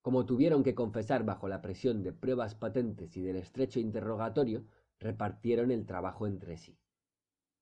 Como 0.00 0.24
tuvieron 0.24 0.62
que 0.62 0.74
confesar 0.74 1.26
bajo 1.26 1.46
la 1.46 1.60
presión 1.60 2.02
de 2.02 2.14
pruebas 2.14 2.54
patentes 2.54 3.18
y 3.18 3.20
del 3.20 3.36
estrecho 3.36 3.78
interrogatorio, 3.78 4.64
repartieron 4.98 5.70
el 5.70 5.84
trabajo 5.84 6.26
entre 6.26 6.56
sí. 6.56 6.78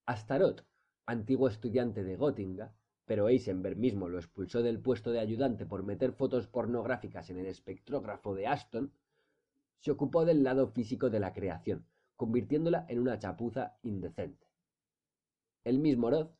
Astaroth, 0.07 0.63
antiguo 1.09 1.49
estudiante 1.49 2.05
de 2.05 2.17
Göttingen, 2.19 2.69
pero 3.07 3.29
Eisenberg 3.31 3.79
mismo 3.79 4.11
lo 4.11 4.19
expulsó 4.19 4.63
del 4.63 4.79
puesto 4.79 5.11
de 5.11 5.21
ayudante 5.21 5.65
por 5.65 5.83
meter 5.83 6.13
fotos 6.13 6.47
pornográficas 6.47 7.31
en 7.31 7.39
el 7.39 7.47
espectrógrafo 7.47 8.35
de 8.35 8.47
Aston, 8.47 8.93
se 9.79 9.91
ocupó 9.91 10.27
del 10.27 10.43
lado 10.43 10.69
físico 10.69 11.09
de 11.09 11.19
la 11.19 11.33
creación, 11.33 11.87
convirtiéndola 12.15 12.85
en 12.91 12.99
una 12.99 13.19
chapuza 13.19 13.79
indecente. 13.83 14.47
El 15.65 15.79
mismo 15.79 16.11
Roth, 16.11 16.31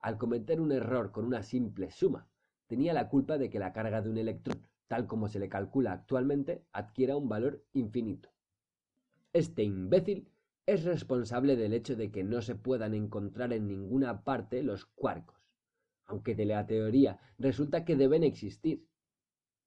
al 0.00 0.18
cometer 0.18 0.60
un 0.60 0.72
error 0.72 1.12
con 1.12 1.24
una 1.24 1.44
simple 1.44 1.92
suma, 1.92 2.26
tenía 2.66 2.92
la 2.92 3.08
culpa 3.08 3.38
de 3.38 3.48
que 3.48 3.60
la 3.60 3.72
carga 3.72 4.02
de 4.02 4.10
un 4.10 4.18
electrón, 4.18 4.66
tal 4.88 5.06
como 5.06 5.28
se 5.28 5.38
le 5.38 5.48
calcula 5.48 5.92
actualmente, 5.92 6.64
adquiera 6.72 7.16
un 7.16 7.28
valor 7.28 7.62
infinito. 7.74 8.28
Este 9.32 9.62
imbécil 9.62 10.28
es 10.66 10.82
responsable 10.82 11.54
del 11.54 11.72
hecho 11.72 11.94
de 11.94 12.10
que 12.10 12.24
no 12.24 12.42
se 12.42 12.56
puedan 12.56 12.92
encontrar 12.92 13.52
en 13.52 13.68
ninguna 13.68 14.24
parte 14.24 14.64
los 14.64 14.84
quarkos, 14.84 15.40
aunque 16.04 16.34
de 16.34 16.44
la 16.44 16.66
teoría 16.66 17.20
resulta 17.38 17.84
que 17.84 17.94
deben 17.94 18.24
existir. 18.24 18.84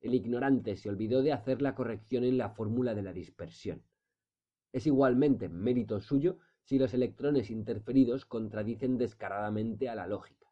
El 0.02 0.14
ignorante 0.14 0.76
se 0.76 0.90
olvidó 0.90 1.22
de 1.22 1.32
hacer 1.32 1.62
la 1.62 1.74
corrección 1.74 2.26
en 2.26 2.38
la 2.38 2.50
fórmula 2.50 2.94
de 2.96 3.02
la 3.02 3.14
dispersión. 3.14 3.82
Es 4.74 4.88
igualmente 4.88 5.48
mérito 5.48 6.02
suyo 6.02 6.38
si 6.64 6.78
los 6.78 6.94
electrones 6.94 7.50
interferidos 7.50 8.26
contradicen 8.26 8.98
descaradamente 8.98 9.88
a 9.88 9.96
la 9.96 10.06
lógica. 10.06 10.48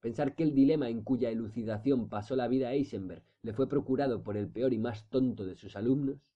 Pensar 0.00 0.34
que 0.34 0.42
el 0.42 0.54
dilema 0.54 0.88
en 0.88 1.02
cuya 1.02 1.30
elucidación 1.30 2.08
pasó 2.08 2.34
la 2.36 2.48
vida 2.48 2.72
Eisenberg 2.72 3.22
le 3.42 3.52
fue 3.52 3.68
procurado 3.68 4.22
por 4.22 4.36
el 4.36 4.48
peor 4.48 4.72
y 4.72 4.78
más 4.78 5.08
tonto 5.08 5.44
de 5.44 5.54
sus 5.54 5.76
alumnos. 5.76 6.34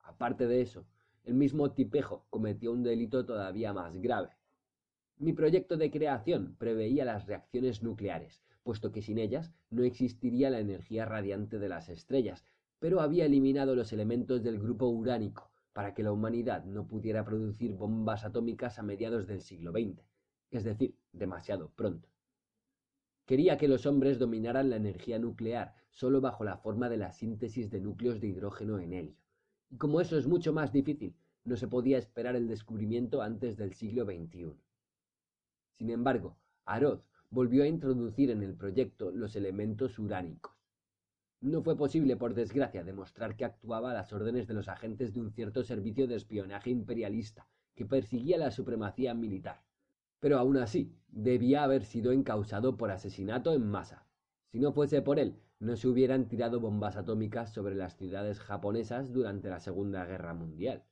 Aparte 0.00 0.46
de 0.46 0.62
eso, 0.62 0.86
el 1.28 1.34
mismo 1.34 1.72
Tipejo 1.72 2.24
cometió 2.30 2.72
un 2.72 2.82
delito 2.82 3.26
todavía 3.26 3.74
más 3.74 4.00
grave. 4.00 4.30
Mi 5.18 5.34
proyecto 5.34 5.76
de 5.76 5.90
creación 5.90 6.56
preveía 6.56 7.04
las 7.04 7.26
reacciones 7.26 7.82
nucleares, 7.82 8.42
puesto 8.62 8.92
que 8.92 9.02
sin 9.02 9.18
ellas 9.18 9.52
no 9.68 9.84
existiría 9.84 10.48
la 10.48 10.60
energía 10.60 11.04
radiante 11.04 11.58
de 11.58 11.68
las 11.68 11.90
estrellas, 11.90 12.46
pero 12.78 13.02
había 13.02 13.26
eliminado 13.26 13.76
los 13.76 13.92
elementos 13.92 14.42
del 14.42 14.58
grupo 14.58 14.88
uránico 14.88 15.50
para 15.74 15.92
que 15.92 16.02
la 16.02 16.12
humanidad 16.12 16.64
no 16.64 16.88
pudiera 16.88 17.26
producir 17.26 17.74
bombas 17.74 18.24
atómicas 18.24 18.78
a 18.78 18.82
mediados 18.82 19.26
del 19.26 19.42
siglo 19.42 19.72
XX, 19.72 20.02
es 20.50 20.64
decir, 20.64 20.96
demasiado 21.12 21.68
pronto. 21.76 22.08
Quería 23.26 23.58
que 23.58 23.68
los 23.68 23.84
hombres 23.84 24.18
dominaran 24.18 24.70
la 24.70 24.76
energía 24.76 25.18
nuclear 25.18 25.74
sólo 25.90 26.22
bajo 26.22 26.42
la 26.42 26.56
forma 26.56 26.88
de 26.88 26.96
la 26.96 27.12
síntesis 27.12 27.70
de 27.70 27.82
núcleos 27.82 28.18
de 28.18 28.28
hidrógeno 28.28 28.78
en 28.78 28.94
helio 28.94 29.27
como 29.76 30.00
eso 30.00 30.16
es 30.16 30.26
mucho 30.26 30.52
más 30.52 30.72
difícil, 30.72 31.14
no 31.44 31.56
se 31.56 31.68
podía 31.68 31.98
esperar 31.98 32.36
el 32.36 32.48
descubrimiento 32.48 33.20
antes 33.20 33.56
del 33.56 33.74
siglo 33.74 34.04
XXI. 34.04 34.54
Sin 35.76 35.90
embargo, 35.90 36.38
Aroth 36.64 37.04
volvió 37.30 37.64
a 37.64 37.68
introducir 37.68 38.30
en 38.30 38.42
el 38.42 38.54
proyecto 38.54 39.10
los 39.10 39.36
elementos 39.36 39.98
uránicos. 39.98 40.54
No 41.40 41.62
fue 41.62 41.76
posible, 41.76 42.16
por 42.16 42.34
desgracia, 42.34 42.82
demostrar 42.82 43.36
que 43.36 43.44
actuaba 43.44 43.90
a 43.90 43.94
las 43.94 44.12
órdenes 44.12 44.48
de 44.48 44.54
los 44.54 44.68
agentes 44.68 45.14
de 45.14 45.20
un 45.20 45.30
cierto 45.30 45.62
servicio 45.62 46.08
de 46.08 46.16
espionaje 46.16 46.70
imperialista 46.70 47.46
que 47.74 47.86
perseguía 47.86 48.38
la 48.38 48.50
supremacía 48.50 49.14
militar. 49.14 49.62
Pero 50.18 50.38
aún 50.38 50.56
así, 50.56 50.92
debía 51.06 51.62
haber 51.62 51.84
sido 51.84 52.10
encausado 52.10 52.76
por 52.76 52.90
asesinato 52.90 53.52
en 53.52 53.70
masa. 53.70 54.04
Si 54.50 54.58
no 54.58 54.72
fuese 54.72 55.00
por 55.00 55.20
él, 55.20 55.38
no 55.60 55.76
se 55.76 55.88
hubieran 55.88 56.28
tirado 56.28 56.60
bombas 56.60 56.96
atómicas 56.96 57.52
sobre 57.52 57.74
las 57.74 57.96
ciudades 57.96 58.38
japonesas 58.38 59.12
durante 59.12 59.48
la 59.48 59.60
Segunda 59.60 60.04
Guerra 60.04 60.34
Mundial. 60.34 60.84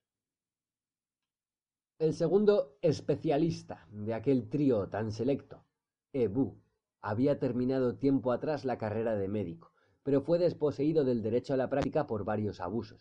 El 1.98 2.14
segundo 2.14 2.76
especialista 2.82 3.86
de 3.90 4.12
aquel 4.12 4.48
trío 4.48 4.88
tan 4.88 5.12
selecto, 5.12 5.64
Ebu, 6.12 6.60
había 7.00 7.38
terminado 7.38 7.96
tiempo 7.96 8.32
atrás 8.32 8.64
la 8.64 8.76
carrera 8.76 9.14
de 9.14 9.28
médico, 9.28 9.72
pero 10.02 10.20
fue 10.20 10.38
desposeído 10.38 11.04
del 11.04 11.22
derecho 11.22 11.54
a 11.54 11.56
la 11.56 11.70
práctica 11.70 12.06
por 12.06 12.24
varios 12.24 12.60
abusos. 12.60 13.00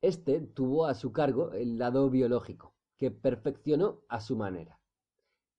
Este 0.00 0.40
tuvo 0.40 0.86
a 0.86 0.94
su 0.94 1.12
cargo 1.12 1.52
el 1.52 1.78
lado 1.78 2.08
biológico, 2.08 2.74
que 2.98 3.10
perfeccionó 3.10 4.02
a 4.08 4.20
su 4.20 4.36
manera. 4.36 4.78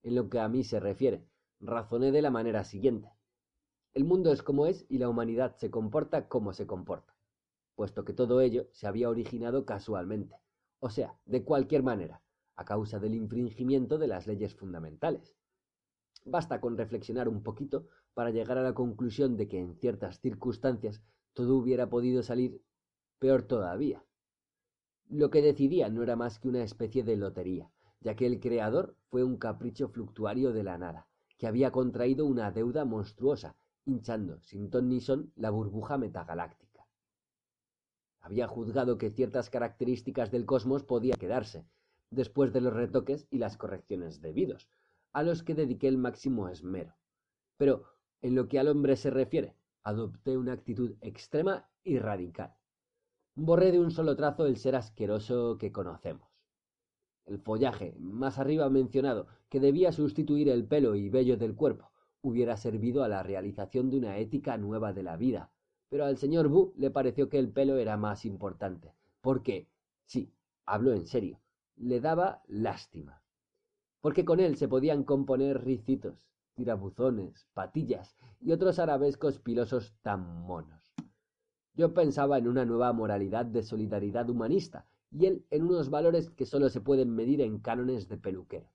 En 0.03 0.15
lo 0.15 0.29
que 0.29 0.39
a 0.39 0.47
mí 0.47 0.63
se 0.63 0.79
refiere, 0.79 1.27
razoné 1.59 2.11
de 2.11 2.21
la 2.21 2.29
manera 2.29 2.63
siguiente. 2.63 3.18
El 3.99 4.05
mundo 4.05 4.31
es 4.31 4.41
como 4.41 4.65
es 4.65 4.85
y 4.87 4.97
la 4.97 5.09
humanidad 5.09 5.57
se 5.57 5.69
comporta 5.69 6.29
como 6.29 6.53
se 6.53 6.65
comporta, 6.65 7.13
puesto 7.75 8.05
que 8.05 8.13
todo 8.13 8.39
ello 8.39 8.69
se 8.71 8.87
había 8.87 9.09
originado 9.09 9.65
casualmente, 9.65 10.37
o 10.79 10.89
sea, 10.89 11.19
de 11.25 11.43
cualquier 11.43 11.83
manera, 11.83 12.21
a 12.55 12.63
causa 12.63 12.97
del 12.99 13.13
infringimiento 13.13 13.97
de 13.97 14.07
las 14.07 14.25
leyes 14.25 14.55
fundamentales. 14.55 15.35
Basta 16.23 16.61
con 16.61 16.77
reflexionar 16.77 17.27
un 17.27 17.43
poquito 17.43 17.89
para 18.13 18.29
llegar 18.29 18.57
a 18.57 18.63
la 18.63 18.73
conclusión 18.73 19.35
de 19.35 19.49
que 19.49 19.59
en 19.59 19.75
ciertas 19.75 20.21
circunstancias 20.21 21.01
todo 21.33 21.57
hubiera 21.57 21.89
podido 21.89 22.23
salir 22.23 22.63
peor 23.19 23.43
todavía. 23.43 24.01
Lo 25.09 25.29
que 25.29 25.41
decidía 25.41 25.89
no 25.89 26.03
era 26.03 26.15
más 26.15 26.39
que 26.39 26.47
una 26.47 26.63
especie 26.63 27.03
de 27.03 27.17
lotería, 27.17 27.69
ya 27.99 28.15
que 28.15 28.27
el 28.27 28.39
creador 28.39 28.95
fue 29.09 29.25
un 29.25 29.35
capricho 29.35 29.89
fluctuario 29.89 30.53
de 30.53 30.63
la 30.63 30.77
nada, 30.77 31.09
que 31.37 31.47
había 31.47 31.71
contraído 31.71 32.25
una 32.25 32.49
deuda 32.51 32.85
monstruosa, 32.85 33.57
hinchando 33.89 34.39
sin 34.41 34.69
ton 34.69 34.87
ni 34.89 35.01
son 35.01 35.31
la 35.35 35.49
burbuja 35.49 35.97
metagaláctica. 35.97 36.85
Había 38.21 38.47
juzgado 38.47 38.97
que 38.97 39.09
ciertas 39.09 39.49
características 39.49 40.31
del 40.31 40.45
cosmos 40.45 40.83
podían 40.83 41.17
quedarse, 41.17 41.65
después 42.11 42.53
de 42.53 42.61
los 42.61 42.73
retoques 42.73 43.27
y 43.31 43.37
las 43.39 43.57
correcciones 43.57 44.21
debidos, 44.21 44.69
a 45.11 45.23
los 45.23 45.43
que 45.43 45.55
dediqué 45.55 45.87
el 45.87 45.97
máximo 45.97 46.49
esmero. 46.49 46.95
Pero, 47.57 47.83
en 48.21 48.35
lo 48.35 48.47
que 48.47 48.59
al 48.59 48.67
hombre 48.67 48.95
se 48.95 49.09
refiere, 49.09 49.55
adopté 49.83 50.37
una 50.37 50.53
actitud 50.53 50.95
extrema 51.01 51.69
y 51.83 51.97
radical. 51.97 52.53
Borré 53.35 53.71
de 53.71 53.79
un 53.79 53.91
solo 53.91 54.15
trazo 54.15 54.45
el 54.45 54.57
ser 54.57 54.75
asqueroso 54.75 55.57
que 55.57 55.71
conocemos. 55.71 56.29
El 57.25 57.39
follaje, 57.39 57.95
más 57.99 58.37
arriba 58.37 58.69
mencionado, 58.69 59.27
que 59.49 59.59
debía 59.59 59.91
sustituir 59.91 60.49
el 60.49 60.65
pelo 60.65 60.95
y 60.95 61.09
vello 61.09 61.37
del 61.37 61.55
cuerpo, 61.55 61.91
hubiera 62.21 62.57
servido 62.57 63.03
a 63.03 63.07
la 63.07 63.23
realización 63.23 63.89
de 63.89 63.97
una 63.97 64.17
ética 64.17 64.57
nueva 64.57 64.93
de 64.93 65.03
la 65.03 65.17
vida, 65.17 65.51
pero 65.89 66.05
al 66.05 66.17
señor 66.17 66.47
Bu 66.49 66.73
le 66.77 66.91
pareció 66.91 67.29
que 67.29 67.39
el 67.39 67.49
pelo 67.49 67.77
era 67.77 67.97
más 67.97 68.25
importante, 68.25 68.93
porque, 69.21 69.67
sí, 70.05 70.31
hablo 70.65 70.93
en 70.93 71.07
serio, 71.07 71.39
le 71.75 71.99
daba 71.99 72.43
lástima. 72.47 73.21
Porque 74.01 74.25
con 74.25 74.39
él 74.39 74.55
se 74.55 74.67
podían 74.67 75.03
componer 75.03 75.63
ricitos, 75.63 76.29
tirabuzones, 76.55 77.47
patillas 77.53 78.15
y 78.39 78.51
otros 78.51 78.79
arabescos 78.79 79.39
pilosos 79.39 79.93
tan 80.01 80.45
monos. 80.45 80.93
Yo 81.73 81.93
pensaba 81.93 82.37
en 82.37 82.47
una 82.47 82.65
nueva 82.65 82.91
moralidad 82.93 83.45
de 83.45 83.63
solidaridad 83.63 84.29
humanista 84.29 84.85
y 85.11 85.25
él 85.25 85.45
en 85.49 85.63
unos 85.63 85.89
valores 85.89 86.29
que 86.29 86.45
sólo 86.45 86.69
se 86.69 86.81
pueden 86.81 87.15
medir 87.15 87.41
en 87.41 87.59
cánones 87.59 88.09
de 88.09 88.17
peluquero. 88.17 88.69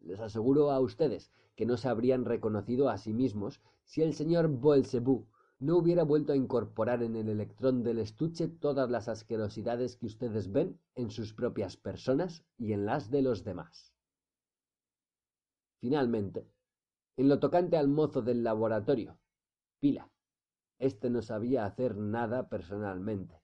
Les 0.00 0.20
aseguro 0.20 0.70
a 0.70 0.80
ustedes 0.80 1.30
que 1.56 1.66
no 1.66 1.76
se 1.76 1.88
habrían 1.88 2.24
reconocido 2.24 2.88
a 2.88 2.98
sí 2.98 3.12
mismos 3.12 3.60
si 3.84 4.02
el 4.02 4.14
señor 4.14 4.48
Boelzebú 4.48 5.26
no 5.60 5.76
hubiera 5.76 6.04
vuelto 6.04 6.32
a 6.32 6.36
incorporar 6.36 7.02
en 7.02 7.16
el 7.16 7.28
electrón 7.28 7.82
del 7.82 7.98
estuche 7.98 8.48
todas 8.48 8.88
las 8.90 9.08
asquerosidades 9.08 9.96
que 9.96 10.06
ustedes 10.06 10.52
ven 10.52 10.78
en 10.94 11.10
sus 11.10 11.34
propias 11.34 11.76
personas 11.76 12.44
y 12.56 12.72
en 12.72 12.86
las 12.86 13.10
de 13.10 13.22
los 13.22 13.42
demás. 13.42 13.92
Finalmente, 15.80 16.48
en 17.16 17.28
lo 17.28 17.40
tocante 17.40 17.76
al 17.76 17.88
mozo 17.88 18.22
del 18.22 18.44
laboratorio, 18.44 19.18
Pila, 19.80 20.08
este 20.78 21.10
no 21.10 21.22
sabía 21.22 21.64
hacer 21.64 21.96
nada 21.96 22.48
personalmente, 22.48 23.42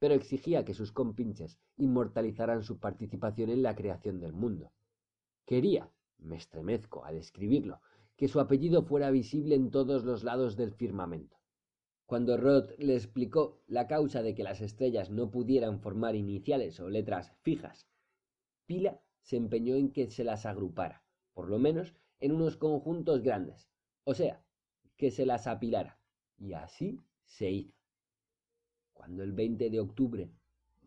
pero 0.00 0.14
exigía 0.14 0.64
que 0.64 0.74
sus 0.74 0.90
compinches 0.90 1.60
inmortalizaran 1.76 2.64
su 2.64 2.80
participación 2.80 3.50
en 3.50 3.62
la 3.62 3.76
creación 3.76 4.18
del 4.18 4.32
mundo. 4.32 4.72
Quería, 5.44 5.90
me 6.18 6.36
estremezco 6.36 7.04
al 7.04 7.16
escribirlo, 7.16 7.80
que 8.16 8.28
su 8.28 8.40
apellido 8.40 8.82
fuera 8.82 9.10
visible 9.10 9.54
en 9.54 9.70
todos 9.70 10.04
los 10.04 10.22
lados 10.22 10.56
del 10.56 10.72
firmamento. 10.72 11.36
Cuando 12.06 12.36
Roth 12.36 12.78
le 12.78 12.94
explicó 12.94 13.62
la 13.66 13.86
causa 13.86 14.22
de 14.22 14.34
que 14.34 14.42
las 14.42 14.60
estrellas 14.60 15.10
no 15.10 15.30
pudieran 15.30 15.80
formar 15.80 16.14
iniciales 16.14 16.78
o 16.78 16.88
letras 16.88 17.32
fijas, 17.42 17.88
Pila 18.66 19.00
se 19.22 19.36
empeñó 19.36 19.76
en 19.76 19.92
que 19.92 20.10
se 20.10 20.24
las 20.24 20.46
agrupara, 20.46 21.02
por 21.32 21.48
lo 21.48 21.58
menos 21.58 21.94
en 22.20 22.32
unos 22.32 22.56
conjuntos 22.56 23.22
grandes, 23.22 23.68
o 24.04 24.14
sea, 24.14 24.44
que 24.96 25.10
se 25.10 25.26
las 25.26 25.46
apilara, 25.46 25.98
y 26.38 26.52
así 26.52 27.00
se 27.24 27.50
hizo. 27.50 27.76
Cuando 28.92 29.22
el 29.22 29.32
20 29.32 29.70
de 29.70 29.80
octubre 29.80 30.30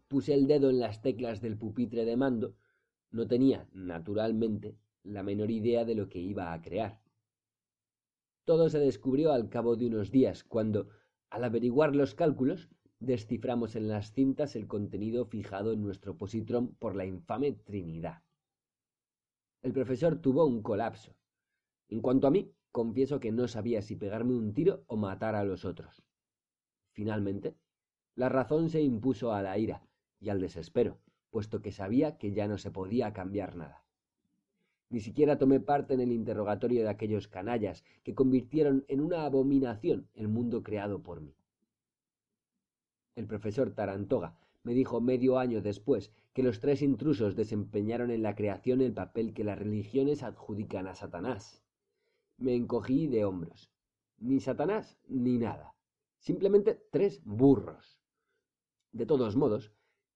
puse 0.08 0.34
el 0.34 0.48
dedo 0.48 0.70
en 0.70 0.80
las 0.80 1.02
teclas 1.02 1.42
del 1.42 1.58
pupitre 1.58 2.06
de 2.06 2.16
mando, 2.16 2.56
no 3.16 3.28
tenía, 3.28 3.66
naturalmente, 3.72 4.78
la 5.04 5.24
menor 5.24 5.50
idea 5.50 5.86
de 5.86 5.96
lo 5.96 6.10
que 6.10 6.20
iba 6.20 6.52
a 6.52 6.62
crear. 6.62 7.02
Todo 8.44 8.70
se 8.70 8.78
descubrió 8.80 9.32
al 9.32 9.48
cabo 9.48 9.78
de 9.78 9.88
unos 9.88 10.12
días, 10.12 10.44
cuando, 10.44 10.90
al 11.30 11.46
averiguar 11.46 11.96
los 11.96 12.14
cálculos, 12.14 12.70
desciframos 13.00 13.78
en 13.78 13.88
las 13.88 14.12
cintas 14.12 14.58
el 14.58 14.68
contenido 14.68 15.26
fijado 15.26 15.72
en 15.72 15.82
nuestro 15.82 16.18
positrón 16.18 16.76
por 16.76 16.96
la 16.96 17.06
infame 17.06 17.54
Trinidad. 17.54 18.22
El 19.62 19.72
profesor 19.72 20.18
tuvo 20.18 20.46
un 20.46 20.62
colapso. 20.62 21.16
En 21.88 22.02
cuanto 22.02 22.28
a 22.28 22.32
mí, 22.32 22.52
confieso 22.72 23.22
que 23.22 23.32
no 23.32 23.48
sabía 23.48 23.82
si 23.82 23.96
pegarme 23.96 24.34
un 24.34 24.54
tiro 24.54 24.84
o 24.88 24.98
matar 24.98 25.36
a 25.36 25.46
los 25.46 25.64
otros. 25.64 26.04
Finalmente, 26.92 27.56
la 28.16 28.28
razón 28.28 28.70
se 28.70 28.82
impuso 28.82 29.32
a 29.32 29.42
la 29.42 29.58
ira 29.58 29.88
y 30.20 30.30
al 30.30 30.42
desespero, 30.42 31.00
puesto 31.36 31.62
que 31.62 31.74
sabía 31.74 32.18
que 32.18 32.32
ya 32.32 32.48
no 32.48 32.58
se 32.58 32.72
podía 32.72 33.12
cambiar 33.12 33.58
nada. 33.58 33.84
Ni 34.90 35.02
siquiera 35.02 35.38
tomé 35.38 35.60
parte 35.60 35.94
en 35.94 36.00
el 36.00 36.14
interrogatorio 36.14 36.82
de 36.84 36.88
aquellos 36.88 37.28
canallas 37.28 37.84
que 38.04 38.16
convirtieron 38.16 38.86
en 38.88 39.02
una 39.02 39.26
abominación 39.26 40.08
el 40.14 40.30
mundo 40.30 40.64
creado 40.64 41.04
por 41.04 41.20
mí. 41.20 41.36
El 43.18 43.28
profesor 43.28 43.72
Tarantoga 43.72 44.38
me 44.64 44.74
dijo 44.74 45.02
medio 45.02 45.38
año 45.38 45.62
después 45.62 46.10
que 46.32 46.42
los 46.42 46.62
tres 46.62 46.82
intrusos 46.82 47.36
desempeñaron 47.36 48.12
en 48.12 48.24
la 48.24 48.34
creación 48.34 48.80
el 48.80 48.94
papel 48.94 49.34
que 49.34 49.44
las 49.44 49.60
religiones 49.60 50.24
adjudican 50.24 50.88
a 50.88 50.96
Satanás. 50.96 51.62
Me 52.38 52.56
encogí 52.56 53.08
de 53.08 53.26
hombros. 53.26 53.70
Ni 54.20 54.40
Satanás 54.40 54.98
ni 55.10 55.38
nada. 55.38 55.76
Simplemente 56.18 56.82
tres 56.94 57.22
burros. 57.26 58.00
De 58.94 59.06
todos 59.06 59.36
modos, 59.36 59.74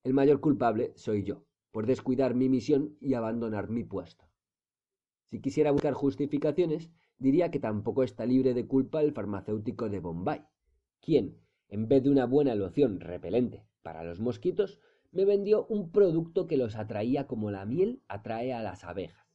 el 0.09 0.15
mayor 0.15 0.39
culpable 0.39 0.91
soy 0.95 1.23
yo, 1.23 1.45
por 1.69 1.85
descuidar 1.85 2.33
mi 2.33 2.49
misión 2.49 2.97
y 2.99 3.13
abandonar 3.13 3.69
mi 3.69 3.83
puesto. 3.83 4.25
Si 5.29 5.39
quisiera 5.39 5.69
buscar 5.69 5.93
justificaciones, 5.93 6.89
diría 7.19 7.51
que 7.51 7.59
tampoco 7.59 8.01
está 8.01 8.25
libre 8.25 8.55
de 8.55 8.65
culpa 8.65 9.01
el 9.01 9.13
farmacéutico 9.13 9.87
de 9.87 9.99
Bombay, 9.99 10.41
quien, 10.99 11.37
en 11.67 11.87
vez 11.87 12.01
de 12.01 12.09
una 12.09 12.25
buena 12.25 12.55
loción 12.55 12.99
repelente 12.99 13.67
para 13.83 14.03
los 14.03 14.19
mosquitos, 14.19 14.79
me 15.11 15.25
vendió 15.25 15.67
un 15.67 15.91
producto 15.91 16.47
que 16.47 16.57
los 16.57 16.75
atraía 16.75 17.27
como 17.27 17.51
la 17.51 17.67
miel 17.67 18.01
atrae 18.07 18.51
a 18.51 18.63
las 18.63 18.83
abejas. 18.83 19.27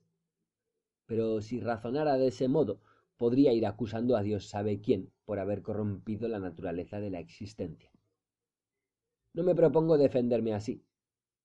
Pero 1.07 1.41
si 1.41 1.61
razonara 1.61 2.17
de 2.17 2.27
ese 2.27 2.49
modo, 2.49 2.81
podría 3.17 3.53
ir 3.53 3.65
acusando 3.65 4.17
a 4.17 4.25
Dios 4.25 4.49
sabe 4.49 4.81
quién 4.81 5.13
por 5.25 5.39
haber 5.39 5.63
corrompido 5.63 6.27
la 6.27 6.41
naturaleza 6.41 6.99
de 6.99 7.11
la 7.11 7.21
existencia. 7.21 7.94
No 9.35 9.43
me 9.43 9.55
propongo 9.57 9.99
defenderme 9.99 10.55
así. 10.55 10.87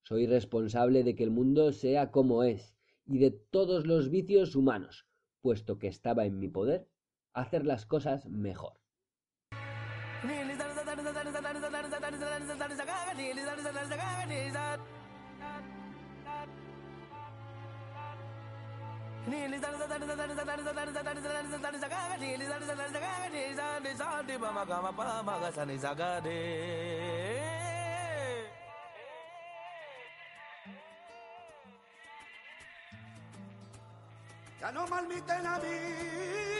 Soy 0.04 0.26
responsable 0.26 1.02
de 1.02 1.16
que 1.16 1.24
el 1.24 1.30
mundo 1.30 1.72
sea 1.72 2.12
como 2.12 2.44
es 2.44 2.76
y 3.04 3.18
de 3.18 3.32
todos 3.32 3.84
los 3.84 4.10
vicios 4.10 4.54
humanos, 4.54 5.08
puesto 5.42 5.78
que 5.78 5.88
estaba 5.88 6.24
en 6.24 6.38
mi 6.38 6.48
poder 6.48 6.88
hacer 7.32 7.66
las 7.66 7.86
cosas 7.86 8.26
mejor. 8.28 8.74
Ya 34.60 34.70
no 34.72 34.86
malmiten 34.86 35.46
a 35.46 35.58
mí. 35.58 36.59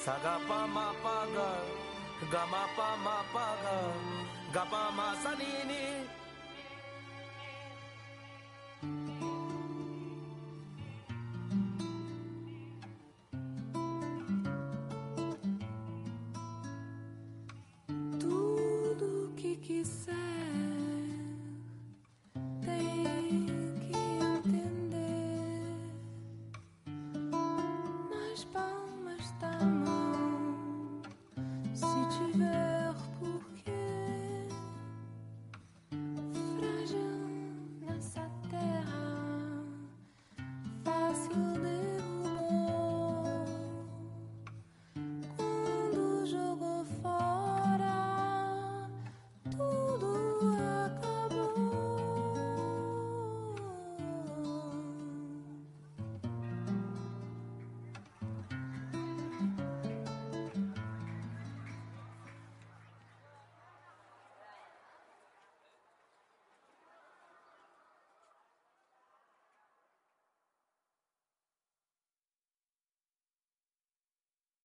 Sagapa 0.00 0.64
ma 0.74 0.96
pa 1.02 1.28
ga, 1.34 1.50
ga 2.32 2.42
ma 2.52 2.64
pa 2.76 2.88
ma 3.04 3.16
pa 3.34 3.46
ga, 3.62 3.76
ga 4.54 4.64
pa 4.72 4.82
ma 4.96 5.08
sa 5.22 5.32
ni 5.36 5.52
ni. 5.68 6.19